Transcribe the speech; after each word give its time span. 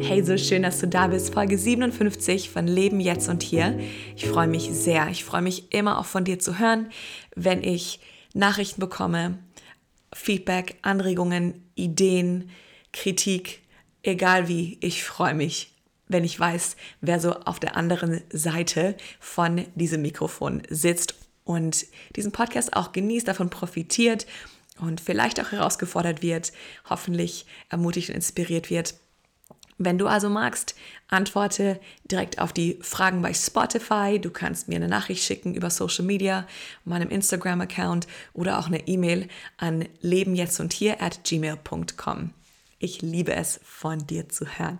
Hey, 0.00 0.22
so 0.22 0.36
schön, 0.36 0.62
dass 0.62 0.78
du 0.80 0.86
da 0.86 1.06
bist. 1.06 1.32
Folge 1.32 1.58
57 1.58 2.50
von 2.50 2.66
Leben 2.66 3.00
jetzt 3.00 3.28
und 3.28 3.42
hier. 3.42 3.78
Ich 4.14 4.26
freue 4.26 4.46
mich 4.46 4.70
sehr. 4.72 5.08
Ich 5.08 5.24
freue 5.24 5.42
mich 5.42 5.72
immer 5.72 5.98
auch 5.98 6.04
von 6.04 6.24
dir 6.24 6.38
zu 6.38 6.58
hören, 6.58 6.90
wenn 7.34 7.64
ich 7.64 8.00
Nachrichten 8.34 8.80
bekomme, 8.80 9.38
Feedback, 10.12 10.76
Anregungen, 10.82 11.70
Ideen, 11.74 12.50
Kritik, 12.92 13.62
egal 14.02 14.48
wie. 14.48 14.78
Ich 14.80 15.02
freue 15.02 15.34
mich, 15.34 15.74
wenn 16.08 16.24
ich 16.24 16.38
weiß, 16.38 16.76
wer 17.00 17.18
so 17.18 17.32
auf 17.32 17.58
der 17.58 17.76
anderen 17.76 18.20
Seite 18.30 18.96
von 19.18 19.64
diesem 19.74 20.02
Mikrofon 20.02 20.62
sitzt 20.68 21.14
und 21.44 21.86
diesen 22.14 22.32
Podcast 22.32 22.76
auch 22.76 22.92
genießt, 22.92 23.28
davon 23.28 23.50
profitiert 23.50 24.26
und 24.78 25.00
vielleicht 25.00 25.40
auch 25.40 25.52
herausgefordert 25.52 26.22
wird, 26.22 26.52
hoffentlich 26.88 27.46
ermutigt 27.70 28.10
und 28.10 28.16
inspiriert 28.16 28.70
wird. 28.70 28.94
Wenn 29.78 29.98
du 29.98 30.06
also 30.06 30.30
magst, 30.30 30.74
antworte 31.08 31.78
direkt 32.04 32.38
auf 32.38 32.52
die 32.52 32.78
Fragen 32.80 33.20
bei 33.20 33.34
Spotify. 33.34 34.18
Du 34.18 34.30
kannst 34.30 34.68
mir 34.68 34.76
eine 34.76 34.88
Nachricht 34.88 35.22
schicken 35.22 35.54
über 35.54 35.68
Social 35.68 36.04
Media, 36.04 36.46
meinem 36.84 37.10
Instagram-Account 37.10 38.06
oder 38.32 38.58
auch 38.58 38.66
eine 38.66 38.88
E-Mail 38.88 39.28
an 39.58 39.86
lebenjetztundhier 40.00 41.02
at 41.02 41.24
gmail.com. 41.24 42.30
Ich 42.78 43.02
liebe 43.02 43.34
es, 43.34 43.60
von 43.64 44.06
dir 44.06 44.28
zu 44.28 44.46
hören. 44.46 44.78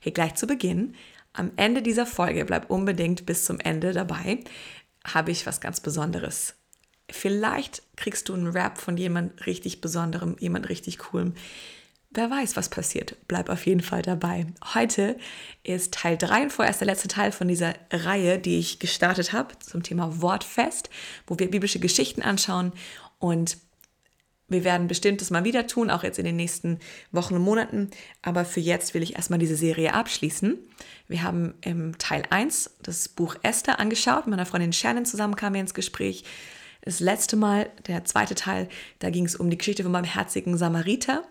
Hier 0.00 0.12
gleich 0.12 0.34
zu 0.36 0.46
Beginn. 0.46 0.94
Am 1.32 1.52
Ende 1.56 1.82
dieser 1.82 2.06
Folge, 2.06 2.44
bleib 2.44 2.70
unbedingt 2.70 3.26
bis 3.26 3.44
zum 3.44 3.60
Ende 3.60 3.92
dabei, 3.92 4.40
habe 5.04 5.30
ich 5.32 5.46
was 5.46 5.60
ganz 5.60 5.80
Besonderes. 5.80 6.54
Vielleicht 7.10 7.82
kriegst 7.96 8.28
du 8.28 8.34
einen 8.34 8.48
Rap 8.48 8.78
von 8.78 8.96
jemand 8.96 9.46
richtig 9.46 9.80
Besonderem, 9.80 10.36
jemand 10.40 10.68
richtig 10.68 10.98
Coolem. 10.98 11.34
Wer 12.16 12.30
weiß, 12.30 12.56
was 12.56 12.70
passiert. 12.70 13.14
Bleib 13.28 13.50
auf 13.50 13.66
jeden 13.66 13.82
Fall 13.82 14.00
dabei. 14.00 14.46
Heute 14.72 15.18
ist 15.62 15.92
Teil 15.92 16.16
3 16.16 16.44
und 16.44 16.52
vorerst 16.52 16.80
der 16.80 16.86
letzte 16.86 17.08
Teil 17.08 17.30
von 17.30 17.46
dieser 17.46 17.74
Reihe, 17.92 18.38
die 18.38 18.58
ich 18.58 18.78
gestartet 18.78 19.34
habe 19.34 19.58
zum 19.58 19.82
Thema 19.82 20.22
Wortfest, 20.22 20.88
wo 21.26 21.38
wir 21.38 21.50
biblische 21.50 21.78
Geschichten 21.78 22.22
anschauen 22.22 22.72
und 23.18 23.58
wir 24.48 24.64
werden 24.64 24.88
bestimmt 24.88 25.20
das 25.20 25.30
mal 25.30 25.44
wieder 25.44 25.66
tun, 25.66 25.90
auch 25.90 26.04
jetzt 26.04 26.18
in 26.18 26.24
den 26.24 26.36
nächsten 26.36 26.78
Wochen 27.12 27.34
und 27.34 27.42
Monaten. 27.42 27.90
Aber 28.22 28.46
für 28.46 28.60
jetzt 28.60 28.94
will 28.94 29.02
ich 29.02 29.16
erstmal 29.16 29.40
diese 29.40 29.56
Serie 29.56 29.92
abschließen. 29.92 30.56
Wir 31.08 31.22
haben 31.22 31.52
im 31.60 31.98
Teil 31.98 32.22
1 32.30 32.78
das 32.82 33.10
Buch 33.10 33.36
Esther 33.42 33.78
angeschaut. 33.78 34.26
Mit 34.26 34.30
meiner 34.30 34.46
Freundin 34.46 34.72
Shannon 34.72 35.04
zusammen 35.04 35.36
kamen 35.36 35.54
wir 35.54 35.60
ins 35.60 35.74
Gespräch. 35.74 36.24
Das 36.86 37.00
letzte 37.00 37.34
Mal, 37.34 37.68
der 37.88 38.04
zweite 38.04 38.36
Teil, 38.36 38.68
da 39.00 39.10
ging 39.10 39.26
es 39.26 39.34
um 39.34 39.50
die 39.50 39.58
Geschichte 39.58 39.82
von 39.82 39.90
meinem 39.90 40.04
herzigen 40.04 40.56
Samariter. 40.56 41.24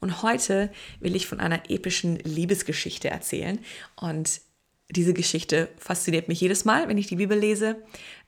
Und 0.00 0.22
heute 0.22 0.70
will 1.00 1.14
ich 1.14 1.26
von 1.26 1.38
einer 1.38 1.68
epischen 1.70 2.16
Liebesgeschichte 2.16 3.10
erzählen. 3.10 3.58
Und 3.94 4.40
diese 4.88 5.12
Geschichte 5.12 5.68
fasziniert 5.76 6.28
mich 6.28 6.40
jedes 6.40 6.64
Mal, 6.64 6.88
wenn 6.88 6.96
ich 6.96 7.08
die 7.08 7.16
Bibel 7.16 7.38
lese. 7.38 7.76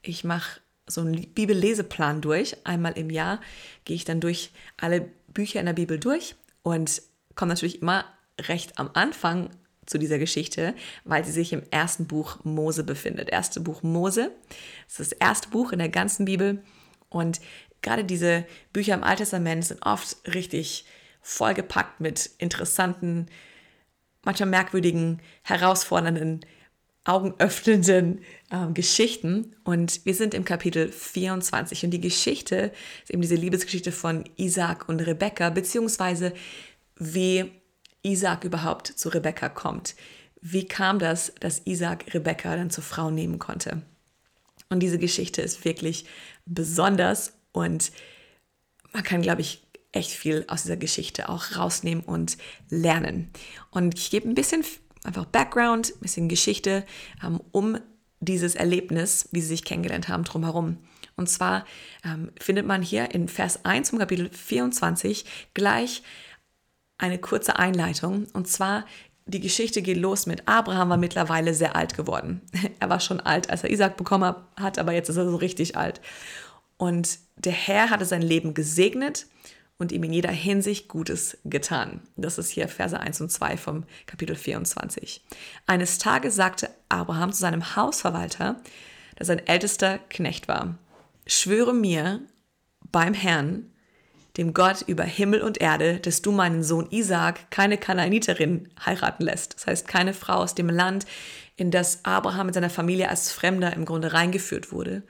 Ich 0.02 0.24
mache 0.24 0.60
so 0.86 1.00
einen 1.00 1.26
Bibelleseplan 1.32 2.20
durch. 2.20 2.54
Einmal 2.64 2.98
im 2.98 3.08
Jahr 3.08 3.40
gehe 3.86 3.96
ich 3.96 4.04
dann 4.04 4.20
durch 4.20 4.50
alle 4.76 5.08
Bücher 5.28 5.60
in 5.60 5.66
der 5.66 5.72
Bibel 5.72 5.98
durch 5.98 6.36
und 6.62 7.00
komme 7.34 7.48
natürlich 7.54 7.80
immer 7.80 8.04
recht 8.38 8.78
am 8.78 8.90
Anfang 8.92 9.48
zu 9.86 9.98
dieser 9.98 10.18
Geschichte, 10.18 10.74
weil 11.04 11.24
sie 11.24 11.32
sich 11.32 11.54
im 11.54 11.62
ersten 11.70 12.06
Buch 12.06 12.44
Mose 12.44 12.84
befindet. 12.84 13.30
Erste 13.30 13.60
Buch 13.60 13.82
Mose. 13.82 14.32
Das 14.86 15.00
ist 15.00 15.12
das 15.12 15.18
erste 15.18 15.48
Buch 15.48 15.72
in 15.72 15.78
der 15.78 15.88
ganzen 15.88 16.26
Bibel. 16.26 16.62
Und 17.14 17.40
gerade 17.82 18.04
diese 18.04 18.44
Bücher 18.72 18.94
im 18.94 19.04
Alten 19.04 19.22
Testament 19.22 19.64
sind 19.64 19.84
oft 19.84 20.16
richtig 20.26 20.84
vollgepackt 21.22 22.00
mit 22.00 22.30
interessanten, 22.38 23.26
manchmal 24.22 24.48
merkwürdigen, 24.48 25.20
herausfordernden 25.42 26.44
augenöffnenden 27.04 28.20
äh, 28.50 28.72
Geschichten. 28.72 29.54
Und 29.64 30.04
wir 30.04 30.14
sind 30.14 30.34
im 30.34 30.44
Kapitel 30.44 30.90
24. 30.90 31.84
Und 31.84 31.90
die 31.90 32.00
Geschichte 32.00 32.72
ist 33.02 33.10
eben 33.10 33.22
diese 33.22 33.34
Liebesgeschichte 33.34 33.92
von 33.92 34.24
Isaac 34.36 34.88
und 34.88 35.00
Rebekka, 35.00 35.50
beziehungsweise 35.50 36.32
wie 36.96 37.50
Isaac 38.02 38.44
überhaupt 38.44 38.86
zu 38.86 39.08
Rebekka 39.10 39.48
kommt. 39.48 39.94
Wie 40.40 40.66
kam 40.66 40.98
das, 40.98 41.32
dass 41.40 41.62
Isaac 41.66 42.12
Rebekka 42.14 42.56
dann 42.56 42.70
zur 42.70 42.84
Frau 42.84 43.10
nehmen 43.10 43.38
konnte? 43.38 43.82
Und 44.70 44.80
diese 44.80 44.98
Geschichte 44.98 45.42
ist 45.42 45.64
wirklich 45.64 46.06
besonders 46.46 47.32
und 47.52 47.92
man 48.92 49.02
kann, 49.02 49.22
glaube 49.22 49.40
ich, 49.40 49.66
echt 49.92 50.10
viel 50.10 50.44
aus 50.48 50.62
dieser 50.62 50.76
Geschichte 50.76 51.28
auch 51.28 51.56
rausnehmen 51.56 52.04
und 52.04 52.36
lernen. 52.68 53.30
Und 53.70 53.98
ich 53.98 54.10
gebe 54.10 54.28
ein 54.28 54.34
bisschen 54.34 54.64
einfach 55.04 55.24
Background, 55.26 55.92
ein 55.94 56.00
bisschen 56.00 56.28
Geschichte 56.28 56.84
ähm, 57.22 57.40
um 57.52 57.78
dieses 58.20 58.54
Erlebnis, 58.54 59.28
wie 59.32 59.40
sie 59.40 59.48
sich 59.48 59.64
kennengelernt 59.64 60.08
haben, 60.08 60.24
drumherum. 60.24 60.78
Und 61.16 61.28
zwar 61.28 61.64
ähm, 62.04 62.30
findet 62.40 62.66
man 62.66 62.82
hier 62.82 63.14
in 63.14 63.28
Vers 63.28 63.64
1 63.64 63.90
zum 63.90 63.98
Kapitel 63.98 64.30
24 64.30 65.24
gleich 65.52 66.02
eine 66.98 67.18
kurze 67.18 67.58
Einleitung. 67.58 68.26
Und 68.32 68.48
zwar, 68.48 68.86
die 69.26 69.40
Geschichte 69.40 69.82
geht 69.82 69.96
los 69.96 70.26
mit 70.26 70.46
Abraham 70.46 70.90
war 70.90 70.96
mittlerweile 70.96 71.54
sehr 71.54 71.76
alt 71.76 71.96
geworden. 71.96 72.42
Er 72.80 72.90
war 72.90 73.00
schon 73.00 73.20
alt, 73.20 73.48
als 73.50 73.64
er 73.64 73.70
Isaac 73.70 73.96
bekommen 73.96 74.34
hat, 74.56 74.78
aber 74.78 74.92
jetzt 74.92 75.08
ist 75.08 75.16
er 75.16 75.28
so 75.28 75.36
richtig 75.36 75.76
alt. 75.76 76.00
Und 76.76 77.18
der 77.36 77.52
Herr 77.52 77.90
hatte 77.90 78.04
sein 78.04 78.20
Leben 78.20 78.52
gesegnet 78.52 79.26
und 79.78 79.92
ihm 79.92 80.04
in 80.04 80.12
jeder 80.12 80.30
Hinsicht 80.30 80.88
Gutes 80.88 81.38
getan. 81.44 82.02
Das 82.16 82.38
ist 82.38 82.50
hier 82.50 82.68
Verse 82.68 82.98
1 82.98 83.20
und 83.22 83.30
2 83.30 83.56
vom 83.56 83.84
Kapitel 84.06 84.36
24. 84.36 85.24
Eines 85.66 85.98
Tages 85.98 86.34
sagte 86.34 86.68
Abraham 86.88 87.32
zu 87.32 87.40
seinem 87.40 87.76
Hausverwalter, 87.76 88.60
der 89.18 89.26
sein 89.26 89.46
ältester 89.46 89.98
Knecht 90.10 90.48
war, 90.48 90.78
schwöre 91.26 91.72
mir 91.72 92.20
beim 92.92 93.14
Herrn, 93.14 93.70
dem 94.36 94.52
Gott 94.52 94.82
über 94.86 95.04
Himmel 95.04 95.42
und 95.42 95.60
Erde, 95.60 96.00
dass 96.00 96.22
du 96.22 96.32
meinen 96.32 96.62
Sohn 96.62 96.88
Isaak 96.90 97.50
keine 97.50 97.78
Kanaaniterin 97.78 98.68
heiraten 98.84 99.24
lässt. 99.24 99.54
Das 99.54 99.66
heißt, 99.66 99.88
keine 99.88 100.14
Frau 100.14 100.34
aus 100.34 100.54
dem 100.54 100.68
Land, 100.68 101.06
in 101.56 101.70
das 101.70 102.04
Abraham 102.04 102.46
mit 102.46 102.54
seiner 102.54 102.70
Familie 102.70 103.08
als 103.08 103.30
Fremder 103.30 103.72
im 103.74 103.84
Grunde 103.84 104.12
reingeführt 104.12 104.72
wurde. 104.72 105.04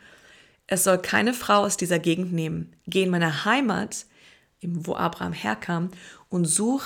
Es 0.66 0.84
soll 0.84 0.98
keine 0.98 1.32
Frau 1.32 1.60
aus 1.64 1.76
dieser 1.76 1.98
Gegend 1.98 2.32
nehmen. 2.32 2.74
Geh 2.86 3.04
in 3.04 3.10
meine 3.10 3.44
Heimat, 3.44 4.06
wo 4.62 4.94
Abraham 4.94 5.32
herkam, 5.32 5.90
und 6.28 6.44
such 6.46 6.82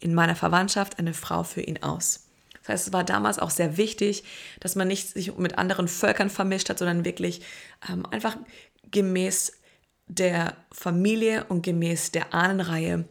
in 0.00 0.14
meiner 0.14 0.36
Verwandtschaft 0.36 0.98
eine 0.98 1.14
Frau 1.14 1.42
für 1.42 1.60
ihn 1.60 1.82
aus. 1.82 2.28
Das 2.60 2.68
heißt, 2.68 2.86
es 2.88 2.92
war 2.92 3.04
damals 3.04 3.38
auch 3.38 3.50
sehr 3.50 3.76
wichtig, 3.76 4.24
dass 4.60 4.76
man 4.76 4.88
nicht 4.88 5.08
sich 5.08 5.36
mit 5.36 5.58
anderen 5.58 5.88
Völkern 5.88 6.30
vermischt 6.30 6.68
hat, 6.68 6.78
sondern 6.78 7.04
wirklich 7.04 7.42
ähm, 7.88 8.06
einfach 8.06 8.36
gemäß 8.90 9.57
der 10.08 10.56
Familie 10.72 11.44
und 11.44 11.62
gemäß 11.62 12.10
der 12.10 12.34
Ahnenreihe 12.34 13.04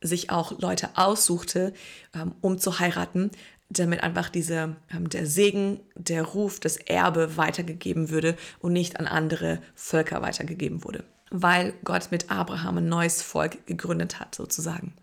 sich 0.00 0.30
auch 0.30 0.58
Leute 0.60 0.90
aussuchte, 0.94 1.72
ähm, 2.14 2.34
um 2.40 2.58
zu 2.58 2.78
heiraten, 2.78 3.30
damit 3.68 4.02
einfach 4.02 4.30
diese, 4.30 4.76
ähm, 4.92 5.08
der 5.08 5.26
Segen, 5.26 5.80
der 5.94 6.22
Ruf, 6.22 6.58
das 6.58 6.76
Erbe 6.76 7.36
weitergegeben 7.36 8.10
würde 8.10 8.36
und 8.60 8.72
nicht 8.72 8.98
an 8.98 9.06
andere 9.06 9.60
Völker 9.74 10.22
weitergegeben 10.22 10.84
wurde 10.84 11.04
weil 11.30 11.74
Gott 11.84 12.08
mit 12.10 12.30
Abraham 12.30 12.78
ein 12.78 12.88
neues 12.88 13.22
Volk 13.22 13.66
gegründet 13.66 14.20
hat, 14.20 14.34
sozusagen. 14.34 14.94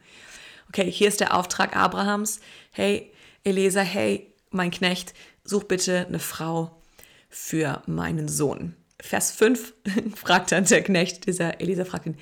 Okay, 0.68 0.92
hier 0.92 1.08
ist 1.08 1.22
der 1.22 1.36
Auftrag 1.36 1.76
Abrahams. 1.76 2.42
Hey, 2.72 3.12
Elisa, 3.44 3.82
hey, 3.82 4.34
mein 4.52 4.72
Knecht, 4.72 5.14
such 5.44 5.64
bitte 5.64 6.06
eine 6.06 6.20
Frau 6.20 6.82
für 7.30 7.82
meinen 7.88 8.28
Sohn. 8.28 8.76
Vers 9.00 9.32
5 9.32 9.74
fragt 10.16 10.52
dann 10.52 10.66
der 10.66 10.84
Knecht, 10.84 11.28
dieser 11.28 11.62
Elisa 11.62 11.86
fragt 11.86 12.06
ihn, 12.06 12.18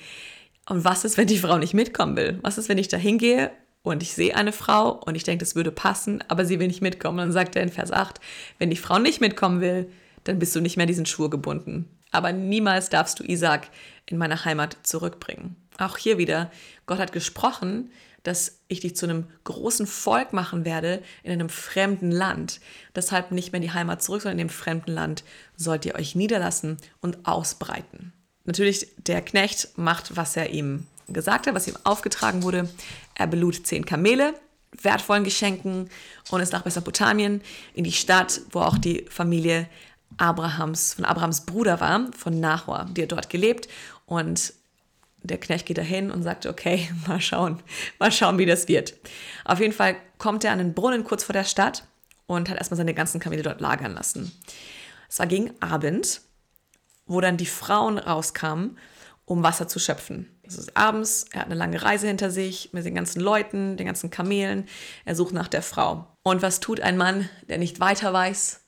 und 0.68 0.84
was 0.84 1.04
ist, 1.04 1.16
wenn 1.16 1.28
die 1.28 1.38
Frau 1.38 1.58
nicht 1.58 1.74
mitkommen 1.74 2.16
will? 2.16 2.38
Was 2.42 2.58
ist, 2.58 2.68
wenn 2.68 2.78
ich 2.78 2.88
da 2.88 2.96
hingehe 2.96 3.52
und 3.82 4.02
ich 4.02 4.14
sehe 4.14 4.34
eine 4.34 4.52
Frau 4.52 4.90
und 4.90 5.14
ich 5.14 5.22
denke, 5.22 5.44
das 5.44 5.54
würde 5.54 5.70
passen, 5.70 6.24
aber 6.26 6.44
sie 6.44 6.58
will 6.58 6.66
nicht 6.66 6.82
mitkommen? 6.82 7.20
Und 7.20 7.26
dann 7.26 7.32
sagt 7.32 7.54
er 7.54 7.62
in 7.62 7.68
Vers 7.68 7.92
8, 7.92 8.20
wenn 8.58 8.70
die 8.70 8.76
Frau 8.76 8.98
nicht 8.98 9.20
mitkommen 9.20 9.60
will, 9.60 9.88
dann 10.24 10.40
bist 10.40 10.56
du 10.56 10.60
nicht 10.60 10.76
mehr 10.76 10.86
diesen 10.86 11.06
Schwur 11.06 11.30
gebunden. 11.30 11.88
Aber 12.10 12.32
niemals 12.32 12.88
darfst 12.88 13.20
du 13.20 13.24
Isaac 13.24 13.68
in 14.06 14.18
meine 14.18 14.44
Heimat 14.44 14.76
zurückbringen. 14.82 15.54
Auch 15.78 15.98
hier 15.98 16.18
wieder, 16.18 16.50
Gott 16.86 16.98
hat 16.98 17.12
gesprochen, 17.12 17.90
dass 18.26 18.58
ich 18.68 18.80
dich 18.80 18.96
zu 18.96 19.06
einem 19.06 19.26
großen 19.44 19.86
Volk 19.86 20.32
machen 20.32 20.64
werde 20.64 21.02
in 21.22 21.32
einem 21.32 21.48
fremden 21.48 22.10
Land. 22.10 22.60
Deshalb 22.94 23.30
nicht 23.30 23.52
mehr 23.52 23.60
in 23.60 23.68
die 23.68 23.74
Heimat 23.74 24.02
zurück, 24.02 24.22
sondern 24.22 24.38
in 24.38 24.48
dem 24.48 24.52
fremden 24.52 24.92
Land 24.92 25.22
sollt 25.56 25.84
ihr 25.84 25.94
euch 25.94 26.14
niederlassen 26.14 26.78
und 27.00 27.26
ausbreiten. 27.26 28.12
Natürlich, 28.44 28.88
der 28.98 29.22
Knecht 29.22 29.76
macht, 29.76 30.16
was 30.16 30.36
er 30.36 30.50
ihm 30.50 30.86
gesagt 31.08 31.46
hat, 31.46 31.54
was 31.54 31.68
ihm 31.68 31.76
aufgetragen 31.84 32.42
wurde. 32.42 32.68
Er 33.14 33.28
belud 33.28 33.66
zehn 33.66 33.84
Kamele, 33.84 34.34
wertvollen 34.82 35.24
Geschenken 35.24 35.88
und 36.30 36.40
ist 36.40 36.52
nach 36.52 36.64
Mesopotamien 36.64 37.42
in 37.74 37.84
die 37.84 37.92
Stadt, 37.92 38.40
wo 38.50 38.60
auch 38.60 38.78
die 38.78 39.06
Familie 39.08 39.68
Abrahams, 40.16 40.94
von 40.94 41.04
Abrahams 41.04 41.42
Bruder 41.42 41.80
war, 41.80 42.10
von 42.16 42.40
Nahor, 42.40 42.86
die 42.90 43.02
hat 43.02 43.12
dort 43.12 43.30
gelebt 43.30 43.68
und 44.06 44.52
der 45.26 45.38
Knecht 45.38 45.66
geht 45.66 45.78
dahin 45.78 46.10
und 46.10 46.22
sagt, 46.22 46.46
okay, 46.46 46.88
mal 47.06 47.20
schauen, 47.20 47.62
mal 47.98 48.12
schauen, 48.12 48.38
wie 48.38 48.46
das 48.46 48.68
wird. 48.68 48.94
Auf 49.44 49.60
jeden 49.60 49.72
Fall 49.72 49.96
kommt 50.18 50.44
er 50.44 50.52
an 50.52 50.58
den 50.58 50.74
Brunnen 50.74 51.04
kurz 51.04 51.24
vor 51.24 51.32
der 51.32 51.44
Stadt 51.44 51.84
und 52.26 52.48
hat 52.48 52.58
erstmal 52.58 52.76
seine 52.76 52.94
ganzen 52.94 53.20
Kamele 53.20 53.42
dort 53.42 53.60
lagern 53.60 53.92
lassen. 53.94 54.32
Es 55.08 55.18
war 55.18 55.26
gegen 55.26 55.50
Abend, 55.60 56.20
wo 57.06 57.20
dann 57.20 57.36
die 57.36 57.46
Frauen 57.46 57.98
rauskamen, 57.98 58.78
um 59.24 59.42
Wasser 59.42 59.68
zu 59.68 59.78
schöpfen. 59.78 60.30
Es 60.46 60.56
ist 60.56 60.76
abends, 60.76 61.26
er 61.32 61.40
hat 61.40 61.46
eine 61.46 61.56
lange 61.56 61.82
Reise 61.82 62.06
hinter 62.06 62.30
sich 62.30 62.70
mit 62.72 62.84
den 62.84 62.94
ganzen 62.94 63.20
Leuten, 63.20 63.76
den 63.76 63.86
ganzen 63.86 64.10
Kamelen. 64.10 64.66
Er 65.04 65.16
sucht 65.16 65.34
nach 65.34 65.48
der 65.48 65.62
Frau. 65.62 66.06
Und 66.22 66.42
was 66.42 66.60
tut 66.60 66.80
ein 66.80 66.96
Mann, 66.96 67.28
der 67.48 67.58
nicht 67.58 67.80
weiter 67.80 68.12
weiß? 68.12 68.60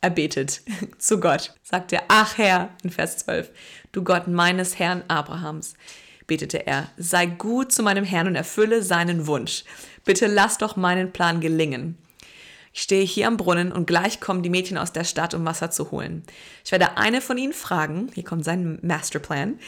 Er 0.00 0.10
betet 0.10 0.62
zu 0.98 1.20
Gott. 1.20 1.54
Sagt 1.62 1.92
er, 1.92 2.04
ach 2.08 2.38
Herr, 2.38 2.70
in 2.82 2.90
Vers 2.90 3.18
12, 3.18 3.50
du 3.92 4.02
Gott 4.02 4.28
meines 4.28 4.78
Herrn 4.78 5.04
Abrahams, 5.08 5.74
betete 6.26 6.66
er, 6.66 6.90
sei 6.96 7.26
gut 7.26 7.72
zu 7.72 7.82
meinem 7.82 8.04
Herrn 8.04 8.26
und 8.26 8.36
erfülle 8.36 8.82
seinen 8.82 9.26
Wunsch. 9.26 9.64
Bitte 10.04 10.26
lass 10.26 10.58
doch 10.58 10.76
meinen 10.76 11.12
Plan 11.12 11.40
gelingen. 11.40 11.98
Ich 12.72 12.82
stehe 12.82 13.04
hier 13.04 13.26
am 13.26 13.38
Brunnen 13.38 13.72
und 13.72 13.86
gleich 13.86 14.20
kommen 14.20 14.42
die 14.42 14.50
Mädchen 14.50 14.76
aus 14.76 14.92
der 14.92 15.04
Stadt, 15.04 15.32
um 15.32 15.46
Wasser 15.46 15.70
zu 15.70 15.90
holen. 15.90 16.24
Ich 16.64 16.72
werde 16.72 16.98
eine 16.98 17.22
von 17.22 17.38
ihnen 17.38 17.54
fragen, 17.54 18.10
hier 18.12 18.24
kommt 18.24 18.44
sein 18.44 18.78
Masterplan, 18.82 19.58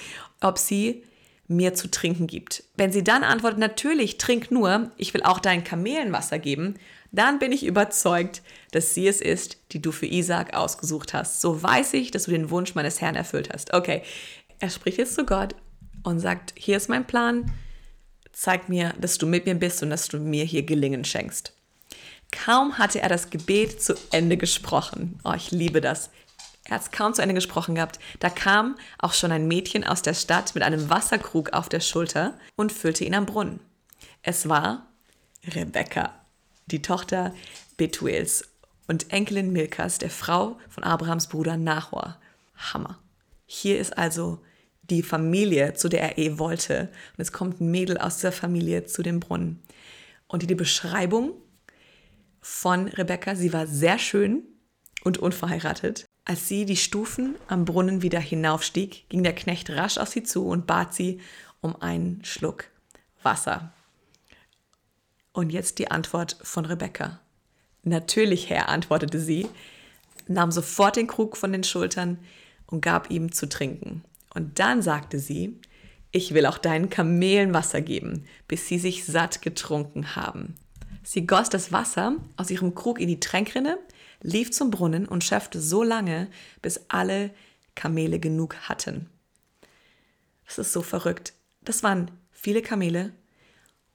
ob 0.41 0.59
sie 0.59 1.03
mir 1.47 1.73
zu 1.73 1.91
trinken 1.91 2.27
gibt. 2.27 2.65
Wenn 2.77 2.93
sie 2.93 3.03
dann 3.03 3.25
antwortet, 3.25 3.59
natürlich, 3.59 4.19
trink 4.19 4.51
nur, 4.51 4.91
ich 4.99 5.15
will 5.15 5.23
auch 5.23 5.41
deinen 5.41 5.65
Kamelen 5.65 6.13
Wasser 6.13 6.39
geben, 6.39 6.75
dann 7.11 7.39
bin 7.39 7.53
ich 7.53 7.65
überzeugt, 7.65 8.43
dass 8.73 8.93
sie 8.93 9.09
es 9.09 9.23
ist, 9.23 9.57
die 9.73 9.81
du 9.81 9.91
für 9.91 10.05
Isaac 10.05 10.55
ausgesucht 10.55 11.15
hast. 11.15 11.41
So 11.41 11.63
weiß 11.63 11.95
ich, 11.95 12.11
dass 12.11 12.25
du 12.25 12.33
den 12.33 12.51
Wunsch 12.51 12.75
meines 12.75 13.01
Herrn 13.01 13.15
erfüllt 13.15 13.49
hast. 13.51 13.73
Okay, 13.73 14.03
er 14.59 14.69
spricht 14.69 14.99
jetzt 14.99 15.15
zu 15.15 15.25
Gott 15.25 15.55
und 16.09 16.21
sagt, 16.21 16.55
hier 16.57 16.77
ist 16.77 16.89
mein 16.89 17.07
Plan, 17.07 17.51
zeig 18.33 18.69
mir, 18.69 18.95
dass 19.01 19.19
du 19.19 19.27
mit 19.27 19.47
mir 19.47 19.55
bist 19.55 19.83
und 19.83 19.91
dass 19.91 20.09
du 20.09 20.19
mir 20.19 20.45
hier 20.45 20.63
Gelingen 20.63 21.05
schenkst. 21.05 21.53
Kaum 22.31 22.79
hatte 22.79 23.01
er 23.01 23.09
das 23.09 23.31
Gebet 23.31 23.83
zu 23.83 23.95
Ende 24.11 24.37
gesprochen. 24.37 25.19
Oh, 25.25 25.33
ich 25.35 25.51
liebe 25.51 25.81
das. 25.81 26.11
Er 26.65 26.75
hat 26.75 26.83
es 26.83 26.91
kaum 26.91 27.15
zu 27.15 27.23
Ende 27.23 27.35
gesprochen 27.35 27.75
gehabt. 27.75 27.99
Da 28.21 28.29
kam 28.29 28.77
auch 28.99 29.15
schon 29.15 29.33
ein 29.33 29.49
Mädchen 29.49 29.85
aus 29.85 30.03
der 30.03 30.15
Stadt 30.15 30.55
mit 30.55 30.63
einem 30.63 30.91
Wasserkrug 30.91 31.55
auf 31.55 31.69
der 31.69 31.81
Schulter 31.81 32.39
und 32.57 32.73
füllte 32.73 33.05
ihn 33.05 33.15
am 33.15 33.25
Brunnen. 33.25 33.61
Es 34.23 34.49
war 34.49 34.87
Rebekka, 35.47 36.13
die 36.67 36.83
Tochter 36.83 37.35
Betuels 37.79 38.45
und 38.87 39.13
Enkelin 39.13 39.53
Milkas, 39.53 39.99
der 39.99 40.11
Frau 40.11 40.59
von 40.69 40.85
Abrahams 40.85 41.29
Bruder 41.29 41.57
Nahor. 41.57 42.19
Hammer. 42.59 42.99
Hier 43.47 43.79
ist 43.79 43.97
also 43.97 44.41
die 44.91 45.03
Familie, 45.03 45.75
zu 45.75 45.89
der 45.89 46.03
er 46.03 46.19
eh 46.19 46.39
wollte. 46.39 46.89
Und 47.17 47.23
es 47.23 47.33
kommt 47.33 47.61
ein 47.61 47.71
Mädel 47.71 47.99
aus 47.99 48.17
dieser 48.17 48.33
Familie 48.33 48.85
zu 48.85 49.03
dem 49.03 49.21
Brunnen. 49.21 49.61
Und 50.27 50.49
die 50.49 50.55
Beschreibung 50.55 51.33
von 52.41 52.89
Rebecca, 52.89 53.35
sie 53.35 53.53
war 53.53 53.67
sehr 53.67 53.99
schön 53.99 54.43
und 55.05 55.19
unverheiratet. 55.19 56.07
Als 56.25 56.47
sie 56.49 56.67
die 56.67 56.77
Stufen 56.77 57.37
am 57.47 57.65
Brunnen 57.65 58.03
wieder 58.03 58.21
hinaufstieg, 58.21 59.09
ging 59.09 59.23
der 59.23 59.35
Knecht 59.35 59.71
rasch 59.71 59.99
auf 59.99 60.09
sie 60.09 60.23
zu 60.23 60.47
und 60.47 60.67
bat 60.67 60.95
sie 60.95 61.21
um 61.61 61.81
einen 61.81 62.25
Schluck 62.25 62.67
Wasser. 63.23 63.73
Und 65.33 65.51
jetzt 65.51 65.79
die 65.79 65.91
Antwort 65.91 66.37
von 66.43 66.65
Rebecca. 66.65 67.21
Natürlich, 67.83 68.51
Herr, 68.51 68.69
antwortete 68.69 69.21
sie, 69.21 69.49
nahm 70.27 70.51
sofort 70.51 70.97
den 70.97 71.07
Krug 71.07 71.37
von 71.37 71.53
den 71.53 71.65
Schultern 71.65 72.19
und 72.67 72.83
gab 72.83 73.11
ihm 73.11 73.33
zu 73.33 73.49
trinken. 73.49 74.05
Und 74.39 74.61
dann 74.61 74.83
sagte 74.83 75.19
sie, 75.19 75.59
ich 76.13 76.33
will 76.33 76.47
auch 76.47 76.59
deinen 76.59 76.91
Kamelen 76.91 77.55
Wasser 77.55 77.81
geben, 77.81 78.25
bis 78.47 78.69
sie 78.69 78.79
sich 78.79 79.05
satt 79.05 79.43
getrunken 79.43 80.15
haben. 80.15 80.55
Sie 81.03 81.27
goss 81.27 81.51
das 81.51 81.73
Wasser 81.73 82.15
aus 82.37 82.49
ihrem 82.49 82.77
Krug 82.77 83.01
in 83.01 83.09
die 83.09 83.19
Tränkrinne, 83.19 83.81
lief 84.23 84.53
zum 84.53 84.71
Brunnen 84.71 85.09
und 85.09 85.25
schöpfte 85.25 85.61
so 85.61 85.83
lange, 85.83 86.29
bis 86.63 86.83
alle 86.87 87.31
Kamele 87.75 88.21
genug 88.21 88.55
hatten. 88.69 89.11
Das 90.47 90.59
ist 90.59 90.73
so 90.73 90.83
verrückt. 90.83 91.33
Das 91.63 91.83
waren 91.83 92.09
viele 92.31 92.63
Kamele 92.63 93.13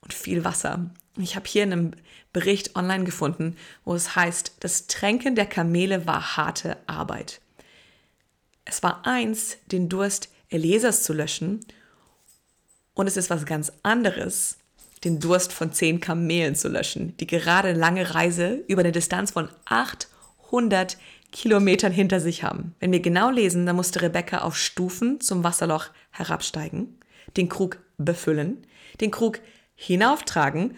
und 0.01 0.13
viel 0.13 0.43
Wasser. 0.43 0.91
Ich 1.17 1.37
habe 1.37 1.47
hier 1.47 1.63
einen 1.63 1.95
Bericht 2.33 2.75
online 2.75 3.05
gefunden, 3.05 3.55
wo 3.85 3.95
es 3.95 4.17
heißt, 4.17 4.57
das 4.59 4.87
Tränken 4.87 5.35
der 5.35 5.45
Kamele 5.45 6.05
war 6.05 6.35
harte 6.35 6.75
Arbeit. 6.85 7.39
Es 8.65 8.81
war 8.83 9.05
eins, 9.05 9.57
den 9.71 9.89
Durst 9.89 10.32
Eliesers 10.53 11.03
zu 11.03 11.13
löschen, 11.13 11.65
und 12.95 13.07
es 13.07 13.17
ist 13.17 13.29
was 13.29 13.45
ganz 13.45 13.71
anderes, 13.81 14.57
den 15.03 15.19
Durst 15.19 15.51
von 15.51 15.73
zehn 15.73 15.99
Kamelen 15.99 16.55
zu 16.55 16.69
löschen, 16.69 17.17
die 17.17 17.27
gerade 17.27 17.69
eine 17.69 17.79
lange 17.79 18.13
Reise 18.13 18.63
über 18.67 18.81
eine 18.81 18.91
Distanz 18.91 19.31
von 19.31 19.49
800 19.65 20.97
Kilometern 21.31 21.91
hinter 21.91 22.19
sich 22.19 22.43
haben. 22.43 22.75
Wenn 22.79 22.91
wir 22.91 22.99
genau 22.99 23.31
lesen, 23.31 23.65
dann 23.65 23.75
musste 23.75 24.01
Rebecca 24.01 24.39
auf 24.39 24.55
Stufen 24.55 25.19
zum 25.19 25.43
Wasserloch 25.43 25.87
herabsteigen, 26.11 26.99
den 27.35 27.49
Krug 27.49 27.79
befüllen, 27.97 28.65
den 29.01 29.11
Krug 29.11 29.39
hinauftragen 29.75 30.77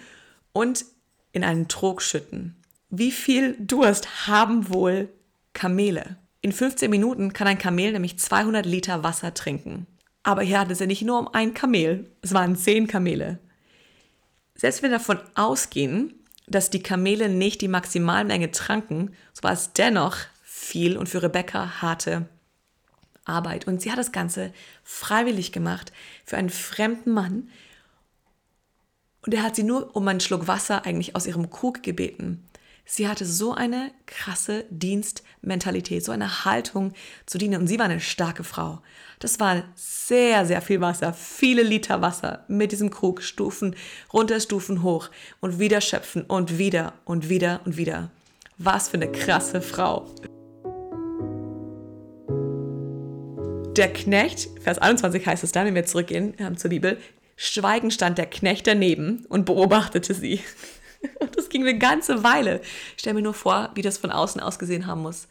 und 0.53 0.85
in 1.33 1.43
einen 1.43 1.67
Trog 1.67 2.01
schütten. 2.01 2.55
Wie 2.89 3.11
viel 3.11 3.57
Durst 3.59 4.27
haben 4.27 4.69
wohl 4.69 5.09
Kamele? 5.51 6.17
In 6.45 6.51
15 6.51 6.91
Minuten 6.91 7.33
kann 7.33 7.47
ein 7.47 7.57
Kamel 7.57 7.91
nämlich 7.91 8.19
200 8.19 8.67
Liter 8.67 9.01
Wasser 9.01 9.33
trinken. 9.33 9.87
Aber 10.21 10.43
hier 10.43 10.59
hat 10.59 10.69
es 10.69 10.77
ja 10.77 10.85
nicht 10.85 11.01
nur 11.01 11.17
um 11.17 11.27
ein 11.27 11.55
Kamel, 11.55 12.11
es 12.21 12.35
waren 12.35 12.55
10 12.55 12.85
Kamele. 12.85 13.39
Selbst 14.53 14.83
wenn 14.83 14.91
wir 14.91 14.99
davon 14.99 15.17
ausgehen, 15.33 16.13
dass 16.45 16.69
die 16.69 16.83
Kamele 16.83 17.29
nicht 17.29 17.61
die 17.61 17.67
Maximalmenge 17.67 18.51
tranken, 18.51 19.15
so 19.33 19.41
war 19.41 19.53
es 19.53 19.73
dennoch 19.73 20.17
viel 20.43 20.97
und 20.97 21.09
für 21.09 21.23
Rebecca 21.23 21.81
harte 21.81 22.29
Arbeit. 23.23 23.65
Und 23.65 23.81
sie 23.81 23.91
hat 23.91 23.97
das 23.97 24.11
Ganze 24.11 24.53
freiwillig 24.83 25.51
gemacht 25.51 25.91
für 26.25 26.37
einen 26.37 26.51
fremden 26.51 27.09
Mann. 27.09 27.49
Und 29.25 29.33
er 29.33 29.41
hat 29.41 29.55
sie 29.55 29.63
nur 29.63 29.95
um 29.95 30.07
einen 30.07 30.19
Schluck 30.19 30.47
Wasser 30.47 30.85
eigentlich 30.85 31.15
aus 31.15 31.25
ihrem 31.25 31.49
Krug 31.49 31.81
gebeten. 31.81 32.44
Sie 32.87 33.07
hatte 33.07 33.25
so 33.25 33.53
eine 33.53 33.91
krasse 34.05 34.65
Dienstmentalität, 34.69 36.05
so 36.05 36.11
eine 36.11 36.45
Haltung 36.45 36.93
zu 37.25 37.39
dienen. 37.39 37.61
Und 37.61 37.67
sie 37.67 37.79
war 37.79 37.85
eine 37.85 37.99
starke 37.99 38.43
Frau. 38.43 38.79
Das 39.17 39.39
war 39.39 39.63
sehr, 39.73 40.45
sehr 40.45 40.61
viel 40.61 40.81
Wasser, 40.81 41.11
viele 41.11 41.63
Liter 41.63 42.03
Wasser 42.03 42.45
mit 42.47 42.71
diesem 42.71 42.91
Krug, 42.91 43.23
Stufen 43.23 43.75
runter, 44.13 44.39
Stufen 44.39 44.83
hoch 44.83 45.09
und 45.41 45.57
wieder 45.57 45.81
schöpfen 45.81 46.23
und 46.23 46.59
wieder 46.59 46.93
und 47.05 47.27
wieder 47.27 47.61
und 47.65 47.75
wieder. 47.75 48.11
Was 48.59 48.89
für 48.89 48.97
eine 48.97 49.11
krasse 49.11 49.63
Frau. 49.63 50.05
Der 53.75 53.91
Knecht, 53.91 54.47
Vers 54.61 54.77
21 54.77 55.25
heißt 55.25 55.43
es 55.43 55.51
dann, 55.51 55.65
wenn 55.65 55.75
wir 55.75 55.85
zurückgehen 55.85 56.35
zur 56.55 56.69
Bibel, 56.69 56.99
schweigend 57.35 57.93
stand 57.93 58.19
der 58.19 58.27
Knecht 58.27 58.67
daneben 58.67 59.25
und 59.27 59.45
beobachtete 59.45 60.13
sie. 60.13 60.39
Das 61.35 61.49
ging 61.49 61.61
eine 61.61 61.77
ganze 61.77 62.23
Weile. 62.23 62.61
Stell 62.97 63.13
mir 63.13 63.21
nur 63.21 63.33
vor, 63.33 63.71
wie 63.75 63.81
das 63.81 63.97
von 63.97 64.11
außen 64.11 64.41
ausgesehen 64.41 64.87
haben 64.87 65.01
muss. 65.01 65.27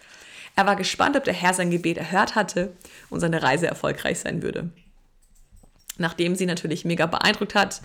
Er 0.56 0.66
war 0.66 0.76
gespannt, 0.76 1.16
ob 1.16 1.24
der 1.24 1.34
Herr 1.34 1.54
sein 1.54 1.70
Gebet 1.70 1.98
erhört 1.98 2.34
hatte 2.34 2.72
und 3.10 3.20
seine 3.20 3.42
Reise 3.42 3.66
erfolgreich 3.66 4.20
sein 4.20 4.42
würde. 4.42 4.70
Nachdem 5.96 6.34
sie 6.34 6.46
natürlich 6.46 6.84
mega 6.84 7.06
beeindruckt 7.06 7.54
hat, 7.54 7.80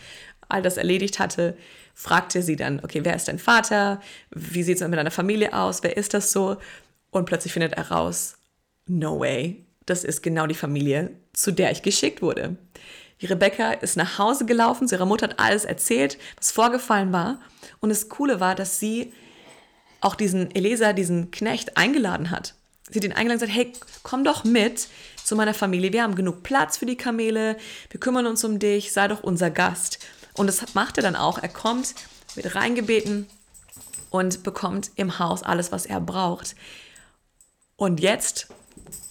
all 0.47 0.61
das 0.61 0.77
erledigt 0.77 1.19
hatte, 1.19 1.57
fragte 1.93 2.41
sie 2.41 2.55
dann, 2.55 2.79
okay, 2.83 3.01
wer 3.03 3.15
ist 3.15 3.27
dein 3.27 3.39
Vater? 3.39 4.01
Wie 4.31 4.63
sieht 4.63 4.81
es 4.81 4.87
mit 4.87 4.97
deiner 4.97 5.11
Familie 5.11 5.53
aus? 5.53 5.83
Wer 5.83 5.97
ist 5.97 6.13
das 6.13 6.31
so? 6.31 6.57
Und 7.11 7.25
plötzlich 7.25 7.53
findet 7.53 7.73
er 7.73 7.91
raus, 7.91 8.37
no 8.87 9.19
way, 9.19 9.65
das 9.85 10.03
ist 10.03 10.21
genau 10.21 10.47
die 10.47 10.55
Familie, 10.55 11.11
zu 11.33 11.51
der 11.51 11.71
ich 11.71 11.81
geschickt 11.81 12.21
wurde. 12.21 12.57
Die 13.21 13.25
Rebecca 13.25 13.71
ist 13.71 13.97
nach 13.97 14.17
Hause 14.17 14.45
gelaufen, 14.45 14.87
zu 14.87 14.95
ihrer 14.95 15.05
Mutter 15.05 15.29
hat 15.29 15.39
alles 15.39 15.65
erzählt, 15.65 16.17
was 16.37 16.51
vorgefallen 16.51 17.11
war. 17.11 17.39
Und 17.81 17.89
das 17.89 18.07
Coole 18.09 18.39
war, 18.39 18.55
dass 18.55 18.79
sie 18.79 19.13
auch 20.01 20.15
diesen 20.15 20.53
Elisa, 20.55 20.93
diesen 20.93 21.29
Knecht, 21.31 21.75
eingeladen 21.75 22.31
hat. 22.31 22.55
Sie 22.89 22.99
hat 22.99 23.03
ihn 23.03 23.11
eingeladen 23.11 23.41
und 23.41 23.47
gesagt, 23.47 23.57
hey, 23.57 23.73
komm 24.03 24.23
doch 24.23 24.43
mit 24.43 24.87
zu 25.23 25.35
meiner 25.35 25.53
Familie. 25.53 25.93
Wir 25.93 26.03
haben 26.03 26.15
genug 26.15 26.43
Platz 26.43 26.77
für 26.77 26.85
die 26.85 26.95
Kamele. 26.95 27.57
Wir 27.89 27.99
kümmern 27.99 28.25
uns 28.25 28.43
um 28.43 28.57
dich. 28.57 28.93
Sei 28.93 29.07
doch 29.07 29.21
unser 29.21 29.51
Gast. 29.51 29.99
Und 30.33 30.47
das 30.47 30.73
macht 30.73 30.97
er 30.97 31.03
dann 31.03 31.15
auch. 31.15 31.37
Er 31.37 31.49
kommt, 31.49 31.93
wird 32.35 32.55
reingebeten 32.55 33.27
und 34.09 34.43
bekommt 34.43 34.91
im 34.95 35.19
Haus 35.19 35.43
alles, 35.43 35.71
was 35.71 35.85
er 35.85 35.99
braucht. 35.99 36.55
Und 37.75 37.99
jetzt 37.99 38.47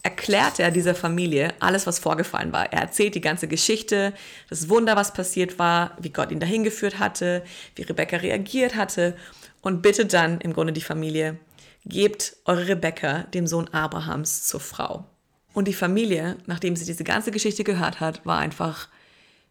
erklärt 0.02 0.61
er 0.61 0.71
dieser 0.71 0.95
Familie 0.95 1.55
alles, 1.61 1.87
was 1.87 1.99
vorgefallen 1.99 2.52
war. 2.52 2.73
Er 2.73 2.81
erzählt 2.83 3.14
die 3.14 3.21
ganze 3.21 3.49
Geschichte, 3.49 4.12
das 4.49 4.69
Wunder, 4.69 4.97
was 4.97 5.12
passiert 5.12 5.59
war, 5.59 5.97
wie 6.00 6.11
Gott 6.11 6.31
ihn 6.31 6.40
dahin 6.40 6.64
geführt 6.64 6.99
hatte, 6.99 7.43
wie 7.75 7.83
Rebecca 7.83 8.17
reagiert 8.17 8.76
hatte 8.76 9.17
und 9.61 9.83
bittet 9.83 10.12
dann 10.12 10.40
im 10.40 10.52
Grunde 10.52 10.73
die 10.73 10.81
Familie, 10.81 11.38
gebt 11.85 12.37
eure 12.45 12.69
Rebecca, 12.69 13.25
dem 13.35 13.47
Sohn 13.47 13.69
Abrahams, 13.69 14.47
zur 14.47 14.61
Frau. 14.61 15.05
Und 15.52 15.67
die 15.67 15.75
Familie, 15.75 16.37
nachdem 16.47 16.76
sie 16.76 16.85
diese 16.85 17.05
ganze 17.05 17.31
Geschichte 17.31 17.64
gehört 17.64 18.00
hat, 18.00 18.25
war 18.25 18.38
einfach 18.38 18.88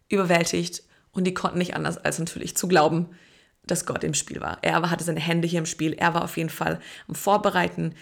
überwältigt 0.08 0.82
und 1.12 1.24
die 1.24 1.34
konnten 1.34 1.58
nicht 1.58 1.74
anders 1.74 1.98
als 1.98 2.18
natürlich 2.18 2.56
zu 2.56 2.68
glauben, 2.68 3.10
dass 3.66 3.84
Gott 3.84 4.04
im 4.04 4.14
Spiel 4.14 4.40
war. 4.40 4.58
Er 4.62 4.90
hatte 4.90 5.04
seine 5.04 5.20
Hände 5.20 5.46
hier 5.46 5.58
im 5.58 5.66
Spiel, 5.66 5.92
er 5.92 6.14
war 6.14 6.24
auf 6.24 6.36
jeden 6.36 6.48
Fall 6.48 6.80
am 7.06 7.14
Vorbereiten 7.14 7.94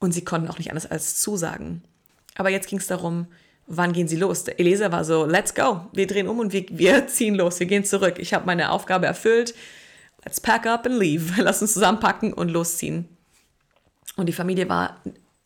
und 0.00 0.12
sie 0.12 0.24
konnten 0.24 0.48
auch 0.48 0.58
nicht 0.58 0.70
anders 0.70 0.90
als 0.90 1.20
zusagen. 1.20 1.82
Aber 2.36 2.50
jetzt 2.50 2.68
ging 2.68 2.78
es 2.78 2.86
darum, 2.86 3.26
wann 3.66 3.92
gehen 3.92 4.08
sie 4.08 4.16
los? 4.16 4.44
Der 4.44 4.58
Elisa 4.58 4.90
war 4.92 5.04
so, 5.04 5.26
let's 5.26 5.54
go, 5.54 5.86
wir 5.92 6.06
drehen 6.06 6.28
um 6.28 6.38
und 6.38 6.52
wir, 6.52 6.64
wir 6.70 7.06
ziehen 7.08 7.34
los, 7.34 7.60
wir 7.60 7.66
gehen 7.66 7.84
zurück. 7.84 8.18
Ich 8.18 8.34
habe 8.34 8.46
meine 8.46 8.70
Aufgabe 8.70 9.06
erfüllt, 9.06 9.54
let's 10.24 10.40
pack 10.40 10.66
up 10.66 10.86
and 10.86 10.98
leave. 10.98 11.40
Lass 11.42 11.62
uns 11.62 11.74
zusammenpacken 11.74 12.32
und 12.32 12.48
losziehen. 12.48 13.08
Und 14.16 14.26
die 14.26 14.32
Familie 14.32 14.68
war 14.68 15.00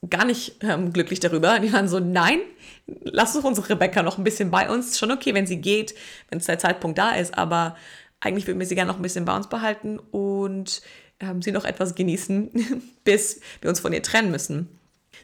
gar 0.08 0.24
nicht 0.24 0.56
ähm, 0.62 0.92
glücklich 0.92 1.20
darüber. 1.20 1.58
Die 1.60 1.72
waren 1.72 1.88
so, 1.88 2.00
nein, 2.00 2.40
lass 2.86 3.36
uns 3.36 3.44
unsere 3.44 3.68
Rebecca 3.70 4.02
noch 4.02 4.18
ein 4.18 4.24
bisschen 4.24 4.50
bei 4.50 4.68
uns. 4.68 4.98
Schon 4.98 5.12
okay, 5.12 5.34
wenn 5.34 5.46
sie 5.46 5.60
geht, 5.60 5.94
wenn 6.28 6.38
es 6.38 6.46
der 6.46 6.58
Zeitpunkt 6.58 6.98
da 6.98 7.12
ist, 7.12 7.36
aber 7.38 7.76
eigentlich 8.20 8.46
würden 8.46 8.58
wir 8.58 8.66
sie 8.66 8.74
gerne 8.74 8.90
noch 8.90 8.98
ein 8.98 9.02
bisschen 9.02 9.24
bei 9.24 9.36
uns 9.36 9.48
behalten 9.48 9.98
und 9.98 10.82
ähm, 11.22 11.40
sie 11.40 11.52
noch 11.52 11.64
etwas 11.64 11.94
genießen, 11.94 12.50
bis 13.04 13.40
wir 13.60 13.70
uns 13.70 13.80
von 13.80 13.92
ihr 13.92 14.02
trennen 14.02 14.30
müssen. 14.30 14.68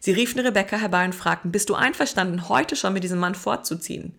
Sie 0.00 0.12
riefen 0.12 0.40
Rebecca 0.40 0.76
herbei 0.76 1.05
und 1.05 1.14
fragten, 1.14 1.52
bist 1.52 1.69
du 1.69 1.75
einverstanden, 1.75 2.49
heute 2.49 2.76
schon 2.76 2.93
mit 2.93 3.02
diesem 3.02 3.19
Mann 3.19 3.35
fortzuziehen? 3.35 4.14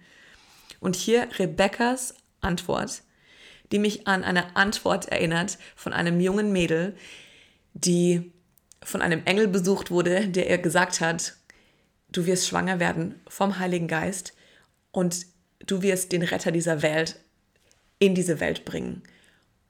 Und 0.80 0.96
hier 0.96 1.28
Rebeccas 1.38 2.16
Antwort, 2.42 3.02
die 3.72 3.80
mich 3.80 4.08
an 4.08 4.24
eine 4.24 4.56
Antwort 4.56 5.08
erinnert 5.08 5.58
von 5.76 5.94
einem 5.94 6.20
jungen 6.20 6.52
Mädel, 6.52 6.96
die 7.74 8.32
von 8.84 9.02
einem 9.02 9.22
Engel 9.26 9.48
besucht 9.48 9.92
wurde, 9.92 10.28
der 10.28 10.50
ihr 10.50 10.58
gesagt 10.58 11.02
hat, 11.02 11.36
du 12.12 12.26
wirst 12.26 12.48
schwanger 12.48 12.80
werden 12.80 13.20
vom 13.28 13.60
Heiligen 13.60 13.88
Geist 13.88 14.34
und 14.92 15.26
du 15.60 15.82
wirst 15.82 16.12
den 16.12 16.24
Retter 16.24 16.52
dieser 16.52 16.82
Welt 16.82 17.20
in 18.00 18.16
diese 18.16 18.40
Welt 18.40 18.66
bringen. 18.66 19.04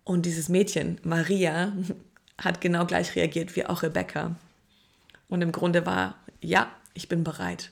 Und 0.09 0.25
dieses 0.25 0.49
Mädchen, 0.49 0.99
Maria, 1.03 1.71
hat 2.39 2.61
genau 2.61 2.87
gleich 2.87 3.15
reagiert 3.15 3.55
wie 3.55 3.67
auch 3.67 3.83
Rebecca. 3.83 4.35
Und 5.27 5.43
im 5.43 5.51
Grunde 5.51 5.85
war, 5.85 6.15
ja, 6.41 6.71
ich 6.95 7.07
bin 7.09 7.23
bereit. 7.23 7.69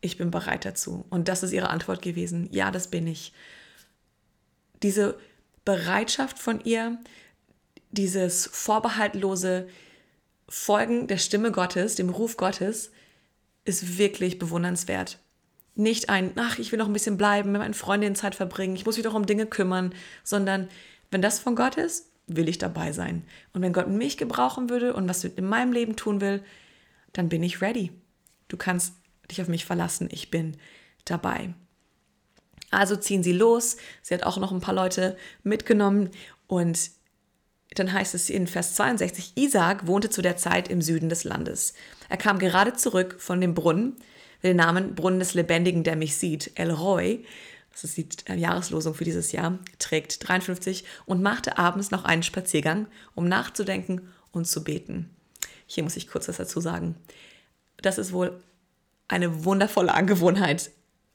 Ich 0.00 0.18
bin 0.18 0.32
bereit 0.32 0.64
dazu. 0.64 1.04
Und 1.08 1.28
das 1.28 1.44
ist 1.44 1.52
ihre 1.52 1.70
Antwort 1.70 2.02
gewesen. 2.02 2.48
Ja, 2.50 2.72
das 2.72 2.88
bin 2.88 3.06
ich. 3.06 3.32
Diese 4.82 5.16
Bereitschaft 5.64 6.40
von 6.40 6.60
ihr, 6.64 6.98
dieses 7.92 8.48
vorbehaltlose 8.48 9.68
Folgen 10.48 11.06
der 11.06 11.18
Stimme 11.18 11.52
Gottes, 11.52 11.94
dem 11.94 12.08
Ruf 12.08 12.36
Gottes, 12.36 12.90
ist 13.64 13.98
wirklich 13.98 14.40
bewundernswert. 14.40 15.20
Nicht 15.76 16.08
ein, 16.08 16.32
ach, 16.34 16.58
ich 16.58 16.72
will 16.72 16.80
noch 16.80 16.88
ein 16.88 16.92
bisschen 16.92 17.16
bleiben, 17.16 17.52
mit 17.52 17.60
meinen 17.60 17.72
Freundinnen 17.72 18.16
Zeit 18.16 18.34
verbringen, 18.34 18.74
ich 18.74 18.84
muss 18.84 18.96
mich 18.96 19.04
doch 19.04 19.14
um 19.14 19.26
Dinge 19.26 19.46
kümmern, 19.46 19.94
sondern 20.24 20.68
wenn 21.12 21.22
das 21.22 21.38
von 21.38 21.54
Gott 21.54 21.76
ist, 21.76 22.10
will 22.26 22.48
ich 22.48 22.58
dabei 22.58 22.92
sein. 22.92 23.24
Und 23.52 23.62
wenn 23.62 23.72
Gott 23.72 23.88
mich 23.88 24.16
gebrauchen 24.16 24.70
würde 24.70 24.94
und 24.94 25.08
was 25.08 25.24
in 25.24 25.46
meinem 25.46 25.72
Leben 25.72 25.94
tun 25.94 26.20
will, 26.20 26.42
dann 27.12 27.28
bin 27.28 27.42
ich 27.42 27.60
ready. 27.60 27.92
Du 28.48 28.56
kannst 28.56 28.94
dich 29.30 29.40
auf 29.40 29.48
mich 29.48 29.64
verlassen, 29.64 30.08
ich 30.10 30.30
bin 30.30 30.56
dabei. 31.04 31.54
Also 32.70 32.96
ziehen 32.96 33.22
sie 33.22 33.32
los. 33.32 33.76
Sie 34.00 34.14
hat 34.14 34.22
auch 34.22 34.38
noch 34.38 34.50
ein 34.50 34.60
paar 34.60 34.74
Leute 34.74 35.16
mitgenommen 35.42 36.10
und 36.46 36.90
dann 37.74 37.92
heißt 37.92 38.14
es 38.14 38.28
in 38.28 38.46
Vers 38.46 38.74
62, 38.74 39.32
Isaac 39.36 39.86
wohnte 39.86 40.10
zu 40.10 40.20
der 40.22 40.36
Zeit 40.36 40.68
im 40.68 40.82
Süden 40.82 41.08
des 41.08 41.24
Landes. 41.24 41.74
Er 42.08 42.18
kam 42.18 42.38
gerade 42.38 42.74
zurück 42.74 43.16
von 43.18 43.40
dem 43.40 43.54
Brunnen, 43.54 43.96
den 44.42 44.56
Namen 44.56 44.94
Brunnen 44.94 45.18
des 45.18 45.34
Lebendigen, 45.34 45.84
der 45.84 45.96
mich 45.96 46.16
sieht, 46.16 46.52
El 46.56 46.70
Roy, 46.70 47.24
das 47.72 47.84
ist 47.84 47.96
die 47.96 48.32
Jahreslosung 48.34 48.94
für 48.94 49.04
dieses 49.04 49.32
Jahr, 49.32 49.58
trägt 49.78 50.28
53 50.28 50.84
und 51.06 51.22
machte 51.22 51.58
abends 51.58 51.90
noch 51.90 52.04
einen 52.04 52.22
Spaziergang, 52.22 52.86
um 53.14 53.26
nachzudenken 53.26 54.12
und 54.30 54.46
zu 54.46 54.62
beten. 54.62 55.10
Hier 55.66 55.82
muss 55.82 55.96
ich 55.96 56.08
kurz 56.08 56.28
was 56.28 56.36
dazu 56.36 56.60
sagen. 56.60 56.96
Das 57.78 57.98
ist 57.98 58.12
wohl 58.12 58.42
eine 59.08 59.44
wundervolle 59.44 59.94
Angewohnheit, 59.94 60.70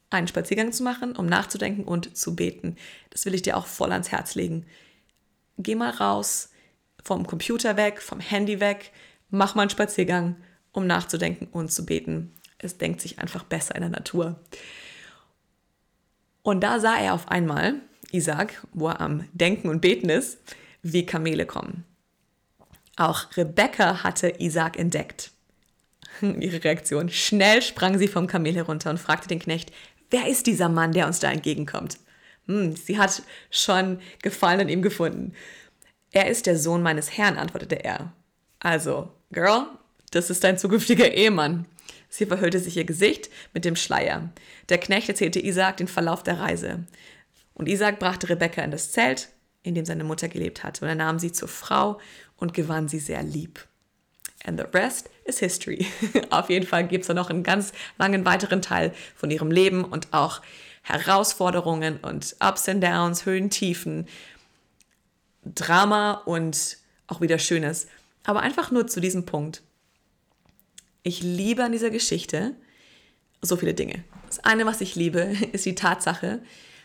einen 0.09 0.27
Spaziergang 0.27 0.71
zu 0.71 0.83
machen, 0.83 1.15
um 1.15 1.25
nachzudenken 1.25 1.83
und 1.83 2.17
zu 2.17 2.35
beten. 2.35 2.75
Das 3.09 3.25
will 3.25 3.35
ich 3.35 3.41
dir 3.41 3.57
auch 3.57 3.65
voll 3.65 3.91
ans 3.91 4.11
Herz 4.11 4.35
legen. 4.35 4.65
Geh 5.57 5.75
mal 5.75 5.91
raus, 5.91 6.49
vom 7.03 7.25
Computer 7.27 7.77
weg, 7.77 8.01
vom 8.01 8.19
Handy 8.19 8.59
weg, 8.59 8.91
mach 9.29 9.55
mal 9.55 9.63
einen 9.63 9.69
Spaziergang, 9.69 10.37
um 10.71 10.87
nachzudenken 10.87 11.47
und 11.47 11.71
zu 11.71 11.85
beten. 11.85 12.33
Es 12.57 12.77
denkt 12.77 13.01
sich 13.01 13.19
einfach 13.19 13.43
besser 13.43 13.75
in 13.75 13.81
der 13.81 13.89
Natur. 13.89 14.39
Und 16.47 16.61
da 16.61 16.79
sah 16.79 16.97
er 16.97 17.13
auf 17.13 17.27
einmal, 17.27 17.81
Isaac, 18.13 18.65
wo 18.71 18.87
er 18.87 19.01
am 19.01 19.27
Denken 19.33 19.67
und 19.67 19.81
Beten 19.81 20.07
ist, 20.07 20.37
wie 20.81 21.05
Kamele 21.05 21.45
kommen. 21.45 21.83
Auch 22.95 23.35
Rebecca 23.35 24.01
hatte 24.01 24.33
Isaac 24.39 24.79
entdeckt. 24.79 25.31
Ihre 26.21 26.63
Reaktion. 26.63 27.09
Schnell 27.09 27.61
sprang 27.61 27.97
sie 27.97 28.07
vom 28.07 28.27
Kamel 28.27 28.55
herunter 28.55 28.89
und 28.89 28.97
fragte 28.97 29.27
den 29.27 29.39
Knecht, 29.39 29.73
wer 30.09 30.25
ist 30.29 30.47
dieser 30.47 30.69
Mann, 30.69 30.93
der 30.93 31.07
uns 31.07 31.19
da 31.19 31.29
entgegenkommt? 31.29 31.97
Hm, 32.45 32.77
sie 32.77 32.97
hat 32.97 33.23
schon 33.51 33.99
Gefallen 34.21 34.61
an 34.61 34.69
ihm 34.69 34.81
gefunden. 34.81 35.33
Er 36.11 36.29
ist 36.29 36.45
der 36.45 36.57
Sohn 36.57 36.81
meines 36.81 37.17
Herrn, 37.17 37.35
antwortete 37.35 37.83
er. 37.83 38.13
Also, 38.59 39.11
Girl, 39.33 39.65
das 40.11 40.29
ist 40.29 40.45
dein 40.45 40.57
zukünftiger 40.57 41.11
Ehemann. 41.11 41.65
Sie 42.09 42.25
verhüllte 42.25 42.59
sich 42.59 42.77
ihr 42.77 42.85
Gesicht 42.85 43.29
mit 43.53 43.65
dem 43.65 43.75
Schleier. 43.75 44.29
Der 44.69 44.77
Knecht 44.77 45.09
erzählte 45.09 45.39
Isaac 45.39 45.77
den 45.77 45.87
Verlauf 45.87 46.23
der 46.23 46.39
Reise. 46.39 46.85
Und 47.53 47.67
Isaac 47.67 47.99
brachte 47.99 48.29
Rebekka 48.29 48.61
in 48.61 48.71
das 48.71 48.91
Zelt, 48.91 49.29
in 49.63 49.75
dem 49.75 49.85
seine 49.85 50.03
Mutter 50.03 50.29
gelebt 50.29 50.63
hatte, 50.63 50.85
und 50.85 50.89
er 50.89 50.95
nahm 50.95 51.19
sie 51.19 51.31
zur 51.31 51.47
Frau 51.47 51.99
und 52.37 52.53
gewann 52.53 52.87
sie 52.87 52.99
sehr 52.99 53.23
lieb. 53.23 53.67
And 54.45 54.59
the 54.59 54.65
rest 54.77 55.09
is 55.25 55.39
history. 55.39 55.85
Auf 56.29 56.49
jeden 56.49 56.65
Fall 56.65 56.87
gibt 56.87 57.01
es 57.01 57.07
da 57.07 57.13
noch 57.13 57.29
einen 57.29 57.43
ganz 57.43 57.73
langen 57.97 58.25
weiteren 58.25 58.61
Teil 58.61 58.93
von 59.15 59.31
ihrem 59.31 59.51
Leben 59.51 59.83
und 59.83 60.13
auch 60.13 60.41
Herausforderungen 60.83 61.97
und 61.97 62.35
Ups 62.39 62.69
and 62.69 62.83
Downs, 62.83 63.25
Höhen, 63.25 63.49
Tiefen, 63.49 64.07
Drama 65.43 66.13
und 66.25 66.77
auch 67.07 67.19
wieder 67.19 67.39
Schönes. 67.39 67.87
Aber 68.23 68.41
einfach 68.41 68.71
nur 68.71 68.87
zu 68.87 69.01
diesem 69.01 69.25
Punkt. 69.25 69.63
Ich 71.07 71.23
liebe 71.23 71.63
an 71.63 71.71
dieser 71.71 71.89
Geschichte 71.89 72.53
so 73.41 73.55
viele 73.55 73.73
Dinge. 73.73 74.03
Das 74.25 74.39
eine, 74.39 74.65
was 74.65 74.81
ich 74.81 74.95
liebe, 74.95 75.19
ist 75.53 75.65
die 75.65 75.73
Tatsache, 75.73 76.41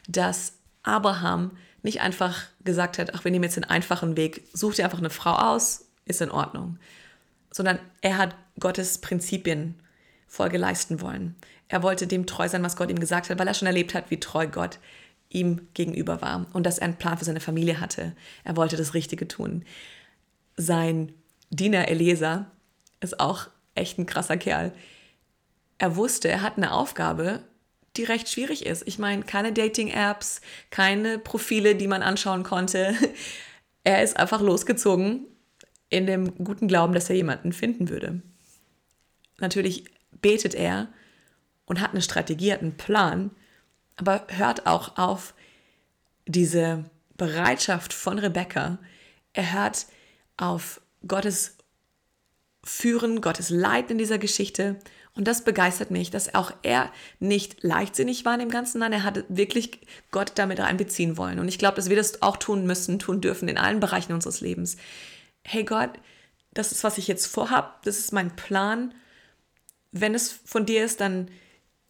dass 0.07 0.59
Abraham 0.85 1.51
nicht 1.83 2.03
einfach 2.03 2.45
gesagt 2.63 2.99
hat, 2.99 3.15
ach, 3.15 3.25
wir 3.25 3.33
nehmen 3.33 3.43
jetzt 3.43 3.57
den 3.57 3.65
einfachen 3.65 4.17
Weg, 4.17 4.45
such 4.53 4.77
dir 4.77 4.85
einfach 4.85 5.01
eine 5.01 5.11
Frau 5.11 5.33
aus, 5.33 5.87
ist 6.05 6.23
in 6.23 6.31
Ordnung. 6.31 6.79
Sondern 7.51 7.81
er 8.01 8.17
hat 8.17 8.37
Gottes 8.61 8.99
Prinzipien 8.99 9.75
Folge 10.29 10.57
leisten 10.57 11.01
wollen. 11.01 11.35
Er 11.67 11.83
wollte 11.83 12.07
dem 12.07 12.25
treu 12.25 12.49
sein, 12.49 12.63
was 12.63 12.77
Gott 12.77 12.91
ihm 12.91 13.01
gesagt 13.01 13.29
hat, 13.29 13.41
weil 13.41 13.49
er 13.49 13.55
schon 13.55 13.67
erlebt 13.67 13.93
hat, 13.93 14.13
wie 14.13 14.21
treu 14.21 14.47
Gott 14.47 14.79
ihm 15.31 15.67
gegenüber 15.75 16.23
war 16.23 16.47
und 16.53 16.65
dass 16.65 16.79
er 16.79 16.85
einen 16.85 16.97
Plan 16.97 17.19
für 17.19 17.25
seine 17.25 17.41
Familie 17.41 17.81
hatte. 17.81 18.15
Er 18.45 18.55
wollte 18.55 18.77
das 18.77 18.95
Richtige 18.95 19.27
tun. 19.27 19.65
Sein 20.57 21.13
Diener 21.51 21.89
Eliezer 21.89 22.53
ist 23.01 23.19
auch 23.19 23.49
echt 23.75 23.99
ein 23.99 24.07
krasser 24.07 24.37
Kerl. 24.37 24.73
Er 25.79 25.97
wusste, 25.97 26.29
er 26.29 26.43
hat 26.43 26.57
eine 26.57 26.73
Aufgabe, 26.73 27.43
die 27.97 28.05
recht 28.05 28.29
schwierig 28.29 28.65
ist. 28.67 28.87
Ich 28.87 28.99
meine, 28.99 29.23
keine 29.23 29.53
Dating-Apps, 29.53 30.41
keine 30.71 31.19
Profile, 31.19 31.75
die 31.75 31.89
man 31.89 32.03
anschauen 32.03 32.43
konnte. 32.43 32.95
Er 33.85 34.01
ist 34.05 34.17
einfach 34.17 34.41
losgezogen 34.41 35.27
in 35.89 36.07
dem 36.07 36.37
guten 36.45 36.69
Glauben, 36.69 36.95
dass 36.95 37.11
er 37.11 37.17
jemanden 37.17 37.53
finden 37.53 37.89
würde. 37.89 38.23
Natürlich 39.39 39.87
betet 40.21 40.55
er 40.55 40.87
und 41.67 41.81
hat 41.81 41.91
eine 41.91 42.01
Strategie, 42.01 42.53
hat 42.53 42.61
einen 42.61 42.77
Plan, 42.77 43.33
aber 43.97 44.25
hört 44.29 44.69
auch 44.69 44.97
auf 44.99 45.35
diese 46.27 46.85
Bereitschaft 47.17 47.93
von 47.93 48.21
Rebecca. 48.21 48.79
Er 49.33 49.53
hört 49.53 49.87
auf 50.37 50.81
Gottes 51.07 51.57
Führen, 52.65 53.21
Gottes 53.21 53.51
Leid 53.51 53.91
in 53.91 53.99
dieser 53.99 54.19
Geschichte. 54.19 54.77
Und 55.15 55.29
das 55.29 55.45
begeistert 55.45 55.91
mich, 55.91 56.11
dass 56.11 56.35
auch 56.35 56.53
er 56.63 56.91
nicht 57.19 57.63
leichtsinnig 57.63 58.25
war 58.25 58.35
in 58.35 58.41
dem 58.41 58.51
Ganzen, 58.51 58.79
nein, 58.79 58.93
er 58.93 59.03
hatte 59.03 59.25
wirklich 59.29 59.81
Gott 60.11 60.33
damit 60.37 60.61
einbeziehen 60.61 61.19
wollen. 61.19 61.39
Und 61.39 61.49
ich 61.49 61.59
glaube, 61.59 61.77
dass 61.77 61.91
wir 61.91 61.97
das 61.97 62.23
auch 62.23 62.37
tun 62.37 62.67
müssen, 62.67 62.99
tun 62.99 63.21
dürfen 63.21 63.49
in 63.49 63.59
allen 63.59 63.81
Bereichen 63.81 64.13
unseres 64.13 64.41
Lebens. 64.41 64.77
Hey 65.43 65.65
Gott, 65.65 65.91
das 66.55 66.73
ist, 66.73 66.85
was 66.85 66.99
ich 66.99 67.09
jetzt 67.09 67.27
vorhab, 67.27 67.83
das 67.83 67.99
ist 67.99 68.13
mein 68.13 68.35
Plan. 68.37 68.95
Wenn 69.91 70.15
es 70.15 70.33
von 70.45 70.65
dir 70.65 70.85
ist, 70.85 71.01
dann 71.01 71.29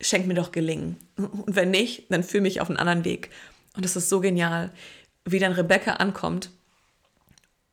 schenk 0.00 0.26
mir 0.26 0.34
doch 0.34 0.50
Gelingen. 0.50 0.96
Und 1.16 1.54
wenn 1.54 1.70
nicht, 1.70 2.10
dann 2.10 2.24
führe 2.24 2.42
mich 2.42 2.60
auf 2.60 2.70
einen 2.70 2.78
anderen 2.78 3.04
Weg. 3.04 3.30
Und 3.76 3.84
das 3.84 3.94
ist 3.94 4.08
so 4.08 4.20
genial, 4.20 4.72
wie 5.24 5.38
dann 5.38 5.52
Rebecca 5.52 5.94
ankommt 5.94 6.50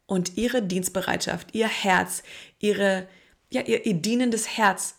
und 0.09 0.37
ihre 0.37 0.63
Dienstbereitschaft, 0.63 1.53
ihr 1.53 1.67
Herz, 1.67 2.23
ihre, 2.57 3.07
ja, 3.51 3.61
ihr, 3.61 3.85
ihr 3.85 3.93
dienendes 3.93 4.57
Herz 4.57 4.95